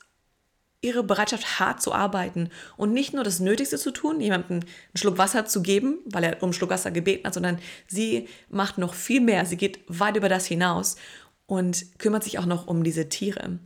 ihre 0.83 1.03
Bereitschaft, 1.03 1.59
hart 1.59 1.83
zu 1.83 1.93
arbeiten 1.93 2.49
und 2.79 2.95
nicht 2.95 3.13
nur 3.13 3.23
das 3.23 3.39
Nötigste 3.39 3.77
zu 3.77 3.91
tun, 3.91 4.21
jemandem 4.21 4.61
einen 4.61 4.65
Schluck 4.95 5.19
Wasser 5.19 5.45
zu 5.45 5.61
geben, 5.61 5.99
weil 6.07 6.25
er 6.25 6.37
um 6.43 6.45
einen 6.45 6.53
Schluck 6.55 6.71
Wasser 6.71 6.91
gebeten 6.91 7.27
hat, 7.27 7.35
sondern 7.35 7.59
sie 7.87 8.29
macht 8.49 8.79
noch 8.79 8.95
viel 8.95 9.21
mehr. 9.21 9.45
Sie 9.45 9.59
geht 9.59 9.81
weit 9.89 10.17
über 10.17 10.31
das 10.31 10.47
hinaus 10.47 10.97
und 11.47 11.99
kümmert 11.99 12.25
sich 12.25 12.39
auch 12.39 12.47
noch 12.47 12.67
um 12.67 12.83
diese 12.83 13.11
Tiere. 13.11 13.59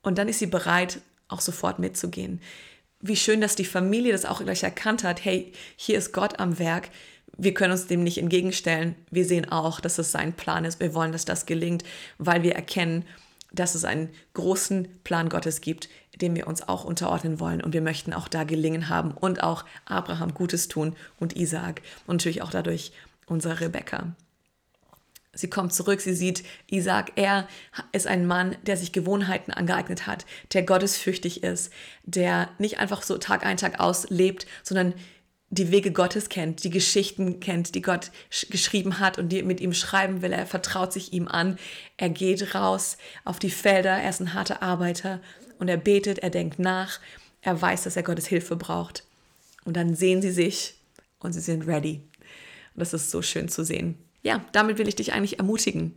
Und 0.00 0.16
dann 0.16 0.28
ist 0.28 0.38
sie 0.38 0.46
bereit, 0.46 1.00
auch 1.28 1.42
sofort 1.42 1.78
mitzugehen. 1.78 2.40
Wie 3.00 3.16
schön, 3.16 3.42
dass 3.42 3.56
die 3.56 3.66
Familie 3.66 4.12
das 4.12 4.24
auch 4.24 4.40
gleich 4.40 4.62
erkannt 4.62 5.04
hat. 5.04 5.22
Hey, 5.22 5.52
hier 5.76 5.98
ist 5.98 6.12
Gott 6.12 6.38
am 6.38 6.58
Werk. 6.58 6.88
Wir 7.36 7.54
können 7.54 7.72
uns 7.72 7.86
dem 7.86 8.02
nicht 8.02 8.18
entgegenstellen. 8.18 8.94
Wir 9.10 9.24
sehen 9.24 9.50
auch, 9.50 9.80
dass 9.80 9.98
es 9.98 10.12
sein 10.12 10.32
Plan 10.32 10.64
ist. 10.64 10.80
Wir 10.80 10.94
wollen, 10.94 11.12
dass 11.12 11.24
das 11.24 11.46
gelingt, 11.46 11.84
weil 12.18 12.42
wir 12.42 12.54
erkennen, 12.54 13.04
dass 13.52 13.74
es 13.74 13.84
einen 13.84 14.10
großen 14.34 14.88
Plan 15.04 15.28
Gottes 15.28 15.60
gibt, 15.60 15.88
dem 16.20 16.34
wir 16.36 16.46
uns 16.46 16.66
auch 16.68 16.84
unterordnen 16.84 17.40
wollen. 17.40 17.62
Und 17.62 17.72
wir 17.72 17.82
möchten 17.82 18.12
auch 18.12 18.28
da 18.28 18.44
gelingen 18.44 18.88
haben 18.88 19.12
und 19.12 19.42
auch 19.42 19.64
Abraham 19.84 20.34
Gutes 20.34 20.68
tun 20.68 20.96
und 21.18 21.36
Isaak 21.36 21.82
und 22.06 22.16
natürlich 22.16 22.42
auch 22.42 22.50
dadurch 22.50 22.92
unsere 23.26 23.60
Rebecca. 23.60 24.14
Sie 25.36 25.50
kommt 25.50 25.72
zurück, 25.72 26.00
sie 26.00 26.14
sieht 26.14 26.44
Isaac, 26.70 27.12
er 27.16 27.48
ist 27.90 28.06
ein 28.06 28.26
Mann, 28.26 28.56
der 28.62 28.76
sich 28.76 28.92
Gewohnheiten 28.92 29.50
angeeignet 29.50 30.06
hat, 30.06 30.26
der 30.52 30.62
gottesfürchtig 30.62 31.42
ist, 31.42 31.72
der 32.04 32.50
nicht 32.58 32.78
einfach 32.78 33.02
so 33.02 33.18
Tag 33.18 33.44
ein, 33.44 33.56
Tag 33.56 33.80
aus 33.80 34.08
lebt, 34.10 34.46
sondern 34.62 34.94
die 35.54 35.70
Wege 35.70 35.92
Gottes 35.92 36.28
kennt, 36.28 36.64
die 36.64 36.70
Geschichten 36.70 37.40
kennt, 37.40 37.74
die 37.74 37.82
Gott 37.82 38.10
geschrieben 38.50 38.98
hat 38.98 39.18
und 39.18 39.30
die 39.30 39.42
mit 39.42 39.60
ihm 39.60 39.72
schreiben 39.72 40.22
will. 40.22 40.32
Er 40.32 40.46
vertraut 40.46 40.92
sich 40.92 41.12
ihm 41.12 41.28
an. 41.28 41.58
Er 41.96 42.10
geht 42.10 42.54
raus 42.54 42.96
auf 43.24 43.38
die 43.38 43.50
Felder. 43.50 43.90
Er 43.90 44.10
ist 44.10 44.20
ein 44.20 44.34
harter 44.34 44.62
Arbeiter 44.62 45.20
und 45.58 45.68
er 45.68 45.76
betet, 45.76 46.18
er 46.18 46.30
denkt 46.30 46.58
nach. 46.58 47.00
Er 47.42 47.60
weiß, 47.60 47.82
dass 47.84 47.96
er 47.96 48.02
Gottes 48.02 48.26
Hilfe 48.26 48.56
braucht. 48.56 49.04
Und 49.64 49.76
dann 49.76 49.94
sehen 49.94 50.22
sie 50.22 50.30
sich 50.30 50.74
und 51.20 51.32
sie 51.32 51.40
sind 51.40 51.66
ready. 51.66 52.02
Und 52.74 52.80
das 52.80 52.92
ist 52.92 53.10
so 53.10 53.22
schön 53.22 53.48
zu 53.48 53.64
sehen. 53.64 53.98
Ja, 54.22 54.44
damit 54.52 54.78
will 54.78 54.88
ich 54.88 54.96
dich 54.96 55.12
eigentlich 55.12 55.38
ermutigen. 55.38 55.94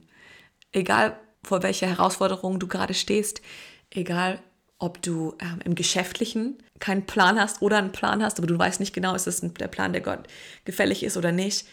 Egal 0.72 1.18
vor 1.44 1.64
welcher 1.64 1.88
Herausforderung 1.88 2.60
du 2.60 2.68
gerade 2.68 2.94
stehst, 2.94 3.42
egal 3.90 4.42
ob 4.80 5.02
du 5.02 5.36
ähm, 5.40 5.60
im 5.64 5.76
Geschäftlichen 5.76 6.58
keinen 6.80 7.06
Plan 7.06 7.40
hast 7.40 7.62
oder 7.62 7.78
einen 7.78 7.92
Plan 7.92 8.24
hast, 8.24 8.38
aber 8.38 8.48
du 8.48 8.58
weißt 8.58 8.80
nicht 8.80 8.94
genau, 8.94 9.16
ist 9.16 9.28
es 9.28 9.42
der 9.42 9.68
Plan, 9.68 9.94
der 9.94 10.02
Gott 10.02 10.28
gefällig 10.66 11.04
ist 11.04 11.18
oder 11.18 11.32
nicht, 11.32 11.68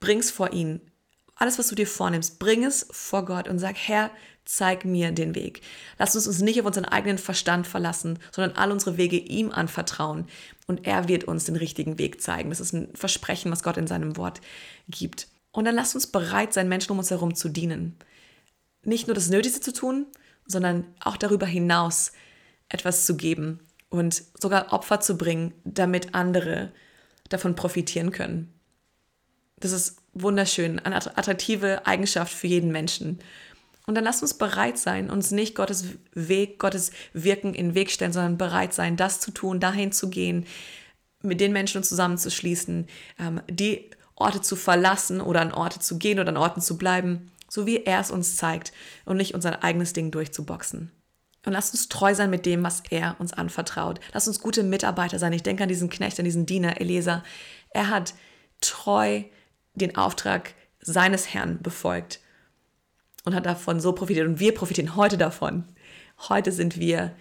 bring 0.00 0.18
es 0.18 0.30
vor 0.30 0.52
ihn. 0.52 0.80
Alles, 1.36 1.58
was 1.58 1.68
du 1.68 1.74
dir 1.74 1.86
vornimmst, 1.86 2.38
bring 2.38 2.64
es 2.64 2.86
vor 2.90 3.24
Gott 3.24 3.48
und 3.48 3.58
sag, 3.58 3.76
Herr, 3.76 4.10
zeig 4.44 4.84
mir 4.84 5.10
den 5.10 5.34
Weg. 5.34 5.62
Lass 5.98 6.14
uns 6.14 6.26
uns 6.26 6.40
nicht 6.40 6.60
auf 6.60 6.66
unseren 6.66 6.84
eigenen 6.84 7.18
Verstand 7.18 7.66
verlassen, 7.66 8.18
sondern 8.30 8.56
all 8.56 8.72
unsere 8.72 8.96
Wege 8.96 9.16
ihm 9.16 9.50
anvertrauen 9.50 10.26
und 10.66 10.86
er 10.86 11.08
wird 11.08 11.24
uns 11.24 11.44
den 11.44 11.56
richtigen 11.56 11.98
Weg 11.98 12.20
zeigen. 12.20 12.50
Das 12.50 12.60
ist 12.60 12.72
ein 12.72 12.88
Versprechen, 12.94 13.50
was 13.50 13.62
Gott 13.62 13.76
in 13.76 13.86
seinem 13.86 14.16
Wort 14.16 14.40
gibt. 14.88 15.28
Und 15.50 15.64
dann 15.64 15.74
lass 15.74 15.94
uns 15.94 16.08
bereit 16.08 16.52
sein, 16.52 16.68
Menschen 16.68 16.92
um 16.92 16.98
uns 16.98 17.10
herum 17.10 17.34
zu 17.34 17.48
dienen. 17.48 17.96
Nicht 18.82 19.06
nur 19.06 19.14
das 19.14 19.30
Nötigste 19.30 19.60
zu 19.60 19.72
tun, 19.72 20.06
sondern 20.46 20.84
auch 21.00 21.16
darüber 21.16 21.46
hinaus 21.46 22.12
etwas 22.68 23.06
zu 23.06 23.16
geben 23.16 23.60
und 23.90 24.22
sogar 24.40 24.72
Opfer 24.72 25.00
zu 25.00 25.16
bringen, 25.16 25.54
damit 25.64 26.14
andere 26.14 26.72
davon 27.28 27.54
profitieren 27.54 28.10
können. 28.10 28.52
Das 29.58 29.72
ist 29.72 29.98
wunderschön, 30.12 30.78
eine 30.78 30.96
attraktive 30.96 31.86
Eigenschaft 31.86 32.32
für 32.32 32.46
jeden 32.46 32.72
Menschen. 32.72 33.20
Und 33.86 33.94
dann 33.94 34.04
lasst 34.04 34.22
uns 34.22 34.34
bereit 34.34 34.78
sein, 34.78 35.10
uns 35.10 35.30
nicht 35.30 35.54
Gottes 35.54 35.84
Weg, 36.12 36.58
Gottes 36.58 36.90
Wirken 37.12 37.54
in 37.54 37.68
den 37.68 37.74
Weg 37.74 37.90
stellen, 37.90 38.12
sondern 38.12 38.38
bereit 38.38 38.72
sein, 38.72 38.96
das 38.96 39.20
zu 39.20 39.30
tun, 39.30 39.60
dahin 39.60 39.92
zu 39.92 40.08
gehen, 40.08 40.46
mit 41.22 41.40
den 41.40 41.52
Menschen 41.52 41.82
zusammenzuschließen, 41.82 42.86
ähm, 43.18 43.40
die 43.50 43.90
Orte 44.16 44.40
zu 44.40 44.56
verlassen 44.56 45.20
oder 45.20 45.40
an 45.40 45.52
Orte 45.52 45.80
zu 45.80 45.98
gehen 45.98 46.18
oder 46.18 46.30
an 46.30 46.36
Orten 46.36 46.60
zu 46.60 46.78
bleiben, 46.78 47.30
so 47.48 47.66
wie 47.66 47.84
er 47.84 48.00
es 48.00 48.10
uns 48.10 48.36
zeigt 48.36 48.72
und 49.04 49.16
nicht 49.16 49.34
unser 49.34 49.62
eigenes 49.62 49.92
Ding 49.92 50.10
durchzuboxen. 50.10 50.90
Und 51.44 51.52
lasst 51.52 51.74
uns 51.74 51.88
treu 51.88 52.14
sein 52.14 52.30
mit 52.30 52.46
dem, 52.46 52.62
was 52.62 52.82
er 52.90 53.16
uns 53.18 53.32
anvertraut. 53.32 54.00
Lasst 54.12 54.28
uns 54.28 54.40
gute 54.40 54.62
Mitarbeiter 54.62 55.18
sein. 55.18 55.32
Ich 55.32 55.42
denke 55.42 55.62
an 55.62 55.68
diesen 55.68 55.90
Knecht, 55.90 56.18
an 56.18 56.24
diesen 56.24 56.46
Diener, 56.46 56.80
Elisa. 56.80 57.22
Er 57.70 57.90
hat 57.90 58.14
treu 58.60 59.22
den 59.74 59.96
Auftrag 59.96 60.54
seines 60.80 61.34
Herrn 61.34 61.60
befolgt 61.62 62.20
und 63.24 63.34
hat 63.34 63.46
davon 63.46 63.80
so 63.80 63.92
profitiert. 63.92 64.26
Und 64.26 64.40
wir 64.40 64.54
profitieren 64.54 64.96
heute 64.96 65.18
davon. 65.18 65.64
Heute 66.28 66.52
sind 66.52 66.78
wir 66.78 67.14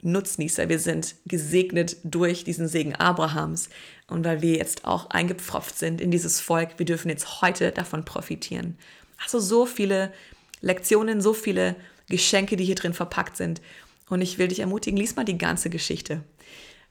Nutznießer. 0.00 0.68
Wir 0.68 0.78
sind 0.78 1.16
gesegnet 1.26 1.96
durch 2.04 2.44
diesen 2.44 2.68
Segen 2.68 2.94
Abrahams. 2.94 3.68
Und 4.06 4.24
weil 4.24 4.42
wir 4.42 4.56
jetzt 4.56 4.84
auch 4.84 5.10
eingepfropft 5.10 5.76
sind 5.76 6.00
in 6.00 6.10
dieses 6.10 6.40
Volk, 6.40 6.78
wir 6.78 6.86
dürfen 6.86 7.08
jetzt 7.08 7.40
heute 7.42 7.72
davon 7.72 8.04
profitieren. 8.04 8.78
Also 9.22 9.40
so 9.40 9.66
viele 9.66 10.12
Lektionen, 10.60 11.20
so 11.20 11.34
viele 11.34 11.74
Geschenke, 12.08 12.56
die 12.56 12.64
hier 12.64 12.74
drin 12.74 12.94
verpackt 12.94 13.36
sind. 13.36 13.60
Und 14.08 14.22
ich 14.22 14.38
will 14.38 14.48
dich 14.48 14.60
ermutigen, 14.60 14.98
lies 14.98 15.16
mal 15.16 15.24
die 15.24 15.38
ganze 15.38 15.70
Geschichte. 15.70 16.22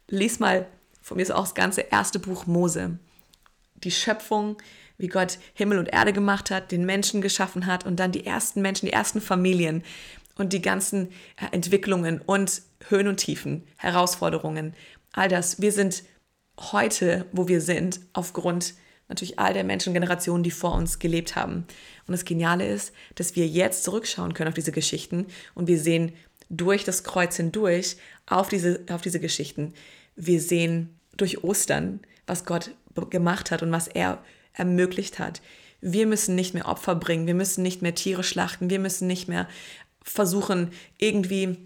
Lies 0.07 0.39
mal, 0.39 0.67
von 1.01 1.17
mir 1.17 1.23
ist 1.23 1.31
auch 1.31 1.43
das 1.43 1.55
ganze 1.55 1.81
erste 1.81 2.19
Buch 2.19 2.45
Mose. 2.45 2.99
Die 3.75 3.91
Schöpfung, 3.91 4.57
wie 4.97 5.07
Gott 5.07 5.39
Himmel 5.53 5.79
und 5.79 5.87
Erde 5.87 6.13
gemacht 6.13 6.51
hat, 6.51 6.71
den 6.71 6.85
Menschen 6.85 7.21
geschaffen 7.21 7.65
hat 7.65 7.85
und 7.85 7.99
dann 7.99 8.11
die 8.11 8.25
ersten 8.25 8.61
Menschen, 8.61 8.87
die 8.87 8.93
ersten 8.93 9.21
Familien 9.21 9.83
und 10.35 10.53
die 10.53 10.61
ganzen 10.61 11.09
äh, 11.37 11.47
Entwicklungen 11.51 12.21
und 12.21 12.61
Höhen 12.89 13.07
und 13.07 13.17
Tiefen, 13.17 13.63
Herausforderungen, 13.77 14.73
all 15.11 15.27
das. 15.27 15.61
Wir 15.61 15.71
sind 15.71 16.03
heute, 16.59 17.25
wo 17.31 17.47
wir 17.47 17.61
sind, 17.61 17.99
aufgrund 18.13 18.75
natürlich 19.09 19.39
all 19.39 19.53
der 19.53 19.63
Menschengenerationen, 19.63 20.43
die 20.43 20.51
vor 20.51 20.73
uns 20.73 20.99
gelebt 20.99 21.35
haben. 21.35 21.65
Und 22.07 22.11
das 22.11 22.25
Geniale 22.25 22.67
ist, 22.67 22.93
dass 23.15 23.35
wir 23.35 23.47
jetzt 23.47 23.83
zurückschauen 23.83 24.33
können 24.33 24.49
auf 24.49 24.55
diese 24.55 24.71
Geschichten 24.71 25.27
und 25.55 25.67
wir 25.67 25.79
sehen 25.79 26.13
durch 26.49 26.83
das 26.83 27.03
Kreuz 27.03 27.35
hindurch 27.35 27.97
auf 28.25 28.49
diese, 28.49 28.81
auf 28.89 29.01
diese 29.01 29.19
Geschichten. 29.19 29.73
Wir 30.15 30.41
sehen 30.41 30.97
durch 31.17 31.43
Ostern, 31.43 32.01
was 32.25 32.45
Gott 32.45 32.71
gemacht 33.09 33.51
hat 33.51 33.63
und 33.63 33.71
was 33.71 33.87
er 33.87 34.23
ermöglicht 34.53 35.19
hat. 35.19 35.41
Wir 35.81 36.07
müssen 36.07 36.35
nicht 36.35 36.53
mehr 36.53 36.67
Opfer 36.67 36.95
bringen, 36.95 37.27
wir 37.27 37.35
müssen 37.35 37.61
nicht 37.61 37.81
mehr 37.81 37.95
Tiere 37.95 38.23
schlachten, 38.23 38.69
wir 38.69 38.79
müssen 38.79 39.07
nicht 39.07 39.27
mehr 39.27 39.47
versuchen, 40.03 40.71
irgendwie 40.97 41.57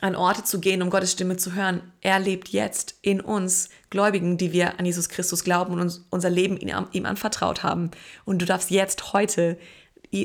an 0.00 0.14
Orte 0.14 0.44
zu 0.44 0.60
gehen, 0.60 0.82
um 0.82 0.90
Gottes 0.90 1.12
Stimme 1.12 1.36
zu 1.36 1.54
hören. 1.54 1.82
Er 2.00 2.18
lebt 2.20 2.48
jetzt 2.48 2.96
in 3.02 3.20
uns 3.20 3.70
Gläubigen, 3.90 4.36
die 4.36 4.52
wir 4.52 4.78
an 4.78 4.86
Jesus 4.86 5.08
Christus 5.08 5.44
glauben 5.44 5.72
und 5.72 5.80
uns 5.80 6.04
unser 6.10 6.30
Leben 6.30 6.56
ihm 6.58 7.06
anvertraut 7.06 7.62
haben. 7.62 7.90
Und 8.24 8.40
du 8.40 8.46
darfst 8.46 8.70
jetzt 8.70 9.12
heute 9.12 9.58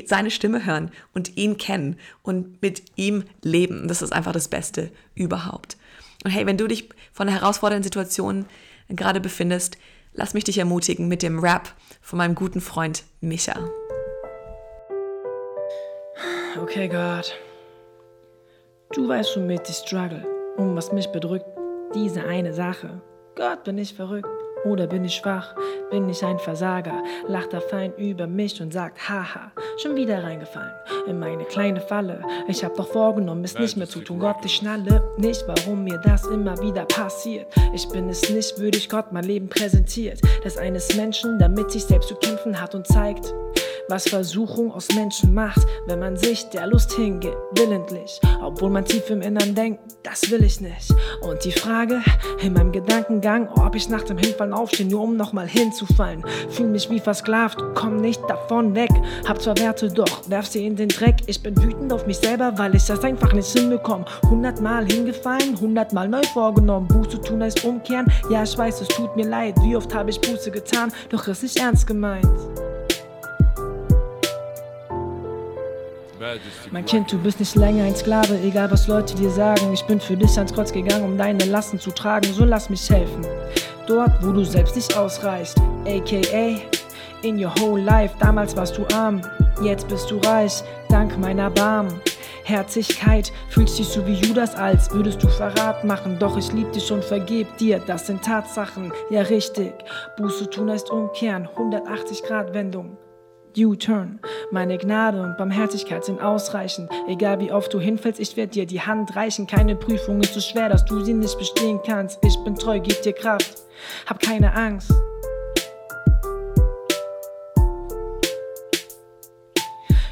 seine 0.06 0.30
Stimme 0.30 0.64
hören 0.64 0.90
und 1.12 1.36
ihn 1.36 1.58
kennen 1.58 1.98
und 2.22 2.62
mit 2.62 2.82
ihm 2.96 3.24
leben. 3.42 3.88
Das 3.88 4.02
ist 4.02 4.12
einfach 4.12 4.32
das 4.32 4.48
Beste 4.48 4.90
überhaupt. 5.14 5.76
Und 6.24 6.30
hey, 6.30 6.46
wenn 6.46 6.56
du 6.56 6.66
dich 6.66 6.88
von 7.12 7.28
herausfordernden 7.28 7.84
Situation 7.84 8.46
gerade 8.88 9.20
befindest, 9.20 9.76
lass 10.14 10.34
mich 10.34 10.44
dich 10.44 10.58
ermutigen 10.58 11.08
mit 11.08 11.22
dem 11.22 11.38
Rap 11.38 11.74
von 12.00 12.16
meinem 12.16 12.34
guten 12.34 12.60
Freund 12.60 13.04
Micha. 13.20 13.68
Okay, 16.56 16.88
Gott. 16.88 17.34
Du 18.94 19.08
weißt, 19.08 19.36
womit 19.36 19.68
ich 19.68 19.74
struggle 19.74 20.24
und 20.56 20.76
was 20.76 20.92
mich 20.92 21.08
bedrückt. 21.08 21.46
Diese 21.96 22.22
eine 22.24 22.54
Sache. 22.54 23.02
Gott, 23.34 23.64
bin 23.64 23.76
ich 23.76 23.92
verrückt 23.92 24.28
oder 24.64 24.86
bin 24.86 25.04
ich 25.04 25.16
schwach? 25.16 25.56
Bin 25.90 26.08
ich 26.08 26.24
ein 26.24 26.38
Versager? 26.38 27.02
Lacht 27.26 27.52
der 27.52 27.60
Feind 27.60 27.98
über 27.98 28.28
mich 28.28 28.62
und 28.62 28.72
sagt, 28.72 29.08
haha, 29.08 29.50
schon 29.82 29.96
wieder 29.96 30.22
reingefallen 30.22 30.70
in 31.08 31.18
meine 31.18 31.44
kleine 31.44 31.80
Falle. 31.80 32.22
Ich 32.46 32.64
hab 32.64 32.76
doch 32.76 32.86
vorgenommen, 32.86 33.42
es 33.42 33.58
nicht 33.58 33.76
mehr 33.76 33.88
zu 33.88 34.00
tun. 34.00 34.20
Gott, 34.20 34.36
ich 34.44 34.54
schnalle 34.54 35.02
nicht, 35.16 35.42
warum 35.48 35.82
mir 35.82 35.98
das 35.98 36.24
immer 36.26 36.56
wieder 36.60 36.84
passiert. 36.84 37.52
Ich 37.74 37.88
bin 37.88 38.08
es 38.08 38.30
nicht 38.30 38.60
würdig, 38.60 38.88
Gott 38.88 39.10
mein 39.10 39.24
Leben 39.24 39.48
präsentiert. 39.48 40.20
Das 40.44 40.56
eines 40.56 40.94
Menschen, 40.96 41.40
damit 41.40 41.72
sich 41.72 41.84
selbst 41.84 42.08
zu 42.08 42.14
kämpfen 42.14 42.60
hat 42.60 42.76
und 42.76 42.86
zeigt, 42.86 43.34
was 43.88 44.08
Versuchung 44.08 44.72
aus 44.72 44.88
Menschen 44.94 45.34
macht, 45.34 45.66
wenn 45.86 45.98
man 45.98 46.16
sich 46.16 46.48
der 46.50 46.66
Lust 46.66 46.92
hingibt, 46.92 47.36
willentlich, 47.56 48.20
obwohl 48.42 48.70
man 48.70 48.84
tief 48.84 49.10
im 49.10 49.20
Innern 49.20 49.54
denkt, 49.54 49.80
das 50.02 50.30
will 50.30 50.42
ich 50.44 50.60
nicht. 50.60 50.94
Und 51.22 51.44
die 51.44 51.52
Frage 51.52 52.02
in 52.40 52.52
meinem 52.52 52.72
Gedankengang, 52.72 53.48
ob 53.48 53.74
ich 53.74 53.88
nach 53.88 54.02
dem 54.02 54.18
Hinfallen 54.18 54.52
aufstehe, 54.52 54.86
nur 54.86 55.02
um 55.02 55.16
nochmal 55.16 55.46
hinzufallen, 55.46 56.24
fühl 56.50 56.66
mich 56.66 56.90
wie 56.90 57.00
versklavt, 57.00 57.58
komm 57.74 57.96
nicht 57.96 58.22
davon 58.28 58.74
weg, 58.74 58.90
hab 59.26 59.40
zwar 59.40 59.56
Werte, 59.58 59.88
doch 59.88 60.28
werf 60.28 60.46
sie 60.46 60.66
in 60.66 60.76
den 60.76 60.88
Dreck. 60.88 61.16
Ich 61.26 61.42
bin 61.42 61.56
wütend 61.62 61.92
auf 61.92 62.06
mich 62.06 62.18
selber, 62.18 62.56
weil 62.56 62.74
ich 62.74 62.84
das 62.84 63.04
einfach 63.04 63.32
nicht 63.32 63.50
hinbekomme. 63.50 64.04
Hundertmal 64.28 64.86
hingefallen, 64.86 65.58
hundertmal 65.60 66.08
neu 66.08 66.22
vorgenommen, 66.32 66.88
Buße 66.88 67.20
tun 67.20 67.42
heißt 67.42 67.64
umkehren, 67.64 68.06
ja 68.30 68.42
ich 68.42 68.56
weiß, 68.56 68.80
es 68.80 68.88
tut 68.88 69.16
mir 69.16 69.26
leid, 69.26 69.54
wie 69.62 69.76
oft 69.76 69.94
habe 69.94 70.10
ich 70.10 70.20
Buße 70.20 70.50
getan, 70.50 70.92
doch 71.10 71.26
es 71.28 71.42
ist 71.42 71.58
ernst 71.58 71.86
gemeint. 71.86 72.26
Mein 76.70 76.84
Kind, 76.84 77.12
du 77.12 77.18
bist 77.18 77.40
nicht 77.40 77.54
länger 77.54 77.84
ein 77.84 77.96
Sklave, 77.96 78.38
egal 78.42 78.70
was 78.70 78.86
Leute 78.86 79.14
dir 79.14 79.30
sagen. 79.30 79.72
Ich 79.72 79.84
bin 79.84 80.00
für 80.00 80.16
dich 80.16 80.36
ans 80.36 80.52
Kreuz 80.52 80.72
gegangen, 80.72 81.04
um 81.04 81.18
deine 81.18 81.44
Lasten 81.44 81.78
zu 81.78 81.90
tragen, 81.90 82.32
so 82.32 82.44
lass 82.44 82.70
mich 82.70 82.88
helfen. 82.88 83.26
Dort, 83.86 84.12
wo 84.22 84.32
du 84.32 84.44
selbst 84.44 84.76
nicht 84.76 84.96
ausreichst, 84.96 85.58
aka 85.86 86.60
in 87.22 87.42
your 87.42 87.52
whole 87.60 87.82
life. 87.82 88.14
Damals 88.18 88.56
warst 88.56 88.78
du 88.78 88.86
arm, 88.94 89.22
jetzt 89.62 89.88
bist 89.88 90.10
du 90.10 90.18
reich, 90.18 90.62
dank 90.88 91.18
meiner 91.18 91.50
Barm. 91.50 91.88
Herzigkeit, 92.44 93.32
fühlst 93.48 93.78
dich 93.78 93.88
so 93.88 94.06
wie 94.06 94.14
Judas, 94.14 94.54
als 94.54 94.90
würdest 94.90 95.22
du 95.22 95.28
Verrat 95.28 95.82
machen. 95.84 96.18
Doch 96.18 96.36
ich 96.36 96.52
lieb 96.52 96.72
dich 96.72 96.92
und 96.92 97.02
vergeb 97.02 97.56
dir, 97.56 97.78
das 97.86 98.06
sind 98.06 98.22
Tatsachen. 98.22 98.92
Ja, 99.08 99.22
richtig. 99.22 99.72
Buße 100.18 100.50
tun 100.50 100.70
heißt 100.70 100.90
umkehren, 100.90 101.48
180 101.48 102.22
Grad 102.22 102.52
Wendung. 102.52 102.98
U-Turn. 103.56 104.18
Meine 104.50 104.78
Gnade 104.78 105.22
und 105.22 105.36
Barmherzigkeit 105.36 106.04
sind 106.04 106.20
ausreichend. 106.20 106.90
Egal 107.06 107.38
wie 107.40 107.52
oft 107.52 107.72
du 107.72 107.78
hinfällst, 107.78 108.20
ich 108.20 108.36
werde 108.36 108.52
dir 108.52 108.66
die 108.66 108.80
Hand 108.80 109.14
reichen. 109.14 109.46
Keine 109.46 109.76
Prüfung 109.76 110.20
ist 110.20 110.34
so 110.34 110.40
schwer, 110.40 110.68
dass 110.68 110.84
du 110.84 111.04
sie 111.04 111.14
nicht 111.14 111.38
bestehen 111.38 111.80
kannst. 111.86 112.18
Ich 112.24 112.36
bin 112.44 112.56
treu, 112.56 112.80
gib 112.80 113.00
dir 113.02 113.12
Kraft. 113.12 113.62
Hab 114.06 114.20
keine 114.20 114.54
Angst. 114.54 114.92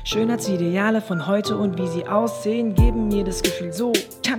Schönheitsideale 0.04 1.00
von 1.00 1.26
heute 1.26 1.56
und 1.56 1.78
wie 1.78 1.86
sie 1.86 2.06
aussehen, 2.06 2.74
geben 2.74 3.08
mir 3.08 3.24
das 3.24 3.42
Gefühl, 3.42 3.72
so 3.72 3.92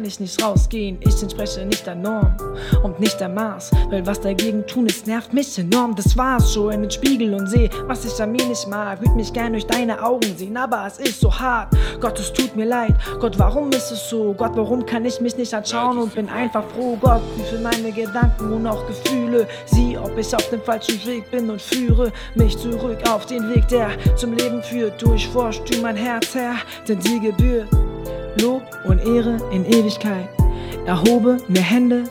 kann 0.03 0.09
ich 0.09 0.19
nicht 0.19 0.43
rausgehen. 0.43 0.97
Ich 0.99 1.21
entspreche 1.23 1.65
nicht 1.65 1.87
der 1.87 1.95
Norm 1.95 2.35
und 2.83 2.99
nicht 2.99 3.21
der 3.21 3.29
Maß, 3.29 3.71
weil 3.89 4.05
was 4.05 4.19
dagegen 4.19 4.67
tun 4.67 4.85
ist, 4.85 5.07
nervt 5.07 5.31
mich 5.31 5.57
enorm. 5.57 5.95
Das 5.95 6.17
war's, 6.17 6.53
schon 6.53 6.73
in 6.73 6.81
den 6.81 6.91
Spiegel 6.91 7.33
und 7.33 7.47
seh, 7.47 7.69
was 7.87 8.03
ich 8.03 8.21
an 8.21 8.33
mir 8.33 8.45
nicht 8.45 8.67
mag. 8.67 8.99
Würd 8.99 9.15
mich 9.15 9.31
gern 9.31 9.53
durch 9.53 9.65
deine 9.65 10.03
Augen 10.03 10.35
sehen, 10.35 10.57
aber 10.57 10.85
es 10.85 10.97
ist 10.97 11.21
so 11.21 11.33
hart. 11.33 11.73
Gott, 12.01 12.19
es 12.19 12.33
tut 12.33 12.53
mir 12.53 12.65
leid. 12.65 12.93
Gott, 13.21 13.39
warum 13.39 13.69
ist 13.69 13.91
es 13.91 14.09
so? 14.09 14.33
Gott, 14.33 14.51
warum 14.55 14.85
kann 14.85 15.05
ich 15.05 15.21
mich 15.21 15.37
nicht 15.37 15.53
anschauen 15.53 15.97
und 15.97 16.13
bin 16.13 16.27
einfach 16.27 16.65
froh? 16.75 16.97
Gott, 16.99 17.21
wie 17.37 17.43
für 17.43 17.61
meine 17.61 17.93
Gedanken 17.93 18.51
und 18.51 18.67
auch 18.67 18.85
Gefühle. 18.87 19.47
Sieh, 19.67 19.97
ob 19.97 20.17
ich 20.17 20.35
auf 20.35 20.49
dem 20.49 20.61
falschen 20.63 20.99
Weg 21.05 21.31
bin 21.31 21.49
und 21.49 21.61
führe 21.61 22.11
mich 22.35 22.57
zurück 22.57 22.97
auf 23.09 23.25
den 23.25 23.47
Weg, 23.55 23.69
der 23.69 23.91
zum 24.17 24.33
Leben 24.33 24.61
führt. 24.63 25.01
Durchforscht 25.01 25.61
du 25.73 25.81
mein 25.81 25.95
Herz, 25.95 26.35
Herr, 26.35 26.55
denn 26.89 26.99
dir 26.99 27.21
gebührt 27.21 27.69
Lob 28.41 28.63
und 28.85 28.99
Ehre 29.05 29.37
in 29.51 29.65
Ewigkeit. 29.65 30.29
Erhobe 30.85 31.37
mir 31.47 31.61
Hände, 31.61 32.03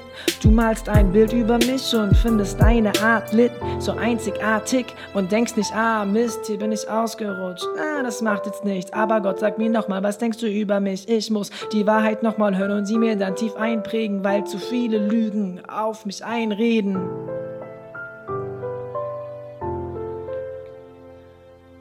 du 0.43 0.51
malst 0.51 0.89
ein 0.89 1.13
Bild 1.13 1.33
über 1.35 1.59
mich 1.59 1.95
und 1.95 2.17
findest 2.17 2.59
deine 2.59 2.93
Art 3.03 3.33
lit, 3.33 3.53
so 3.79 3.93
einzigartig 3.93 4.87
und 5.13 5.31
denkst 5.31 5.57
nicht, 5.57 5.75
ah 5.75 6.07
Mist, 6.07 6.47
hier 6.47 6.59
bin 6.59 6.73
ich 6.73 6.89
ausgerutscht. 6.89 7.67
Ah, 7.79 8.03
das 8.03 8.23
macht 8.23 8.47
jetzt 8.47 8.65
nichts, 8.65 8.93
aber 8.93 9.21
Gott 9.21 9.41
sag 9.41 9.59
mir 9.59 9.69
nochmal, 9.69 10.03
was 10.03 10.17
denkst 10.17 10.39
du 10.39 10.47
über 10.47 10.81
mich? 10.81 11.07
Ich 11.09 11.31
muss 11.31 11.51
die 11.73 11.87
Wahrheit 11.87 12.23
nochmal 12.23 12.57
hören 12.57 12.79
und 12.79 12.87
sie 12.87 12.97
mir 12.97 13.15
dann 13.17 13.37
tief 13.37 13.57
einprägen, 13.57 14.25
weil 14.25 14.45
zu 14.45 14.57
viele 14.59 14.99
Lügen 15.07 15.61
auf 15.69 16.07
mich 16.07 16.25
einreden. 16.25 16.97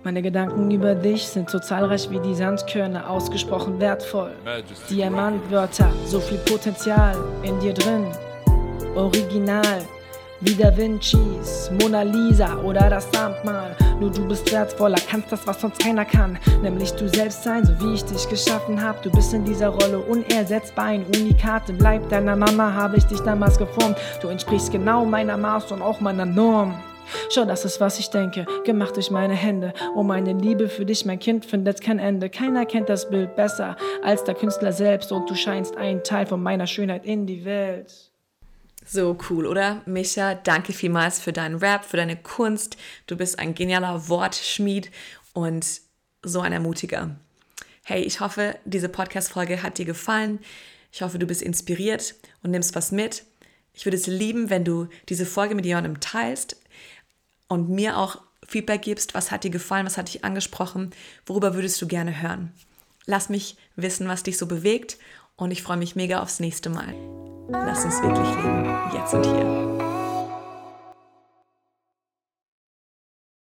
Meine 0.03 0.23
Gedanken 0.23 0.71
über 0.71 0.95
dich 0.95 1.27
sind 1.27 1.51
so 1.51 1.59
zahlreich 1.59 2.09
wie 2.09 2.19
die 2.19 2.33
Sandkörner, 2.33 3.07
ausgesprochen 3.07 3.79
wertvoll. 3.79 4.31
Diamantwörter, 4.89 5.93
so 6.05 6.19
viel 6.19 6.39
Potenzial 6.39 7.15
in 7.43 7.59
dir 7.59 7.71
drin. 7.71 8.07
Original, 8.95 9.83
wie 10.39 10.55
Da 10.55 10.75
Vinci's, 10.75 11.69
Mona 11.79 12.01
Lisa 12.01 12.57
oder 12.63 12.89
das 12.89 13.11
Sandmal. 13.11 13.75
Nur 13.99 14.09
du 14.09 14.27
bist 14.27 14.51
wertvoller, 14.51 14.97
kannst 15.07 15.31
das, 15.31 15.45
was 15.45 15.61
sonst 15.61 15.79
keiner 15.79 16.03
kann. 16.03 16.39
Nämlich 16.63 16.91
du 16.93 17.07
selbst 17.07 17.43
sein, 17.43 17.63
so 17.63 17.79
wie 17.79 17.93
ich 17.93 18.03
dich 18.03 18.27
geschaffen 18.27 18.83
hab. 18.83 19.03
Du 19.03 19.11
bist 19.11 19.35
in 19.35 19.45
dieser 19.45 19.69
Rolle 19.69 19.99
unersetzbar, 19.99 20.85
ein 20.85 21.05
Unikat. 21.15 21.69
Im 21.69 21.77
Leib 21.77 22.09
deiner 22.09 22.35
Mama 22.35 22.73
habe 22.73 22.97
ich 22.97 23.03
dich 23.03 23.19
damals 23.19 23.59
geformt. 23.59 23.97
Du 24.19 24.29
entsprichst 24.29 24.71
genau 24.71 25.05
meiner 25.05 25.37
Maß 25.37 25.71
und 25.71 25.83
auch 25.83 25.99
meiner 25.99 26.25
Norm. 26.25 26.73
Schau, 27.29 27.45
das 27.45 27.65
ist, 27.65 27.79
was 27.79 27.99
ich 27.99 28.09
denke, 28.09 28.45
gemacht 28.65 28.95
durch 28.95 29.11
meine 29.11 29.33
Hände. 29.33 29.73
Oh, 29.95 30.03
meine 30.03 30.33
Liebe 30.33 30.69
für 30.69 30.85
dich, 30.85 31.05
mein 31.05 31.19
Kind, 31.19 31.45
findet 31.45 31.81
kein 31.81 31.99
Ende. 31.99 32.29
Keiner 32.29 32.65
kennt 32.65 32.89
das 32.89 33.09
Bild 33.09 33.35
besser 33.35 33.77
als 34.03 34.23
der 34.23 34.35
Künstler 34.35 34.73
selbst 34.73 35.11
und 35.11 35.29
du 35.29 35.35
scheinst 35.35 35.77
ein 35.77 36.03
Teil 36.03 36.25
von 36.25 36.41
meiner 36.41 36.67
Schönheit 36.67 37.05
in 37.05 37.25
die 37.25 37.45
Welt. 37.45 38.11
So 38.85 39.17
cool, 39.29 39.45
oder? 39.45 39.81
Micha, 39.85 40.35
danke 40.35 40.73
vielmals 40.73 41.19
für 41.19 41.31
deinen 41.31 41.55
Rap, 41.55 41.85
für 41.85 41.97
deine 41.97 42.17
Kunst. 42.17 42.77
Du 43.07 43.15
bist 43.15 43.39
ein 43.39 43.53
genialer 43.53 44.09
Wortschmied 44.09 44.91
und 45.33 45.81
so 46.23 46.41
ein 46.41 46.51
Ermutiger. 46.51 47.15
Hey, 47.83 48.03
ich 48.03 48.19
hoffe, 48.19 48.55
diese 48.65 48.89
Podcast-Folge 48.89 49.63
hat 49.63 49.77
dir 49.77 49.85
gefallen. 49.85 50.39
Ich 50.91 51.01
hoffe, 51.01 51.19
du 51.19 51.25
bist 51.25 51.41
inspiriert 51.41 52.15
und 52.43 52.51
nimmst 52.51 52.75
was 52.75 52.91
mit. 52.91 53.23
Ich 53.73 53.85
würde 53.85 53.97
es 53.97 54.07
lieben, 54.07 54.49
wenn 54.49 54.65
du 54.65 54.87
diese 55.09 55.25
Folge 55.25 55.55
mit 55.55 55.65
jemandem 55.65 55.99
teilst 55.99 56.60
und 57.51 57.67
mir 57.67 57.97
auch 57.97 58.15
Feedback 58.47 58.81
gibst, 58.81 59.13
was 59.13 59.29
hat 59.29 59.43
dir 59.43 59.51
gefallen, 59.51 59.85
was 59.85 59.97
hat 59.97 60.07
dich 60.07 60.23
angesprochen, 60.23 60.91
worüber 61.25 61.53
würdest 61.53 61.81
du 61.81 61.87
gerne 61.87 62.21
hören. 62.21 62.53
Lass 63.05 63.27
mich 63.27 63.57
wissen, 63.75 64.07
was 64.07 64.23
dich 64.23 64.37
so 64.37 64.47
bewegt 64.47 64.97
und 65.35 65.51
ich 65.51 65.61
freue 65.61 65.75
mich 65.75 65.97
mega 65.97 66.21
aufs 66.21 66.39
nächste 66.39 66.69
Mal. 66.69 66.95
Lass 67.49 67.83
uns 67.83 68.01
wirklich 68.01 68.29
leben, 68.37 68.73
jetzt 68.93 69.13
und 69.13 69.25
hier. 69.25 69.90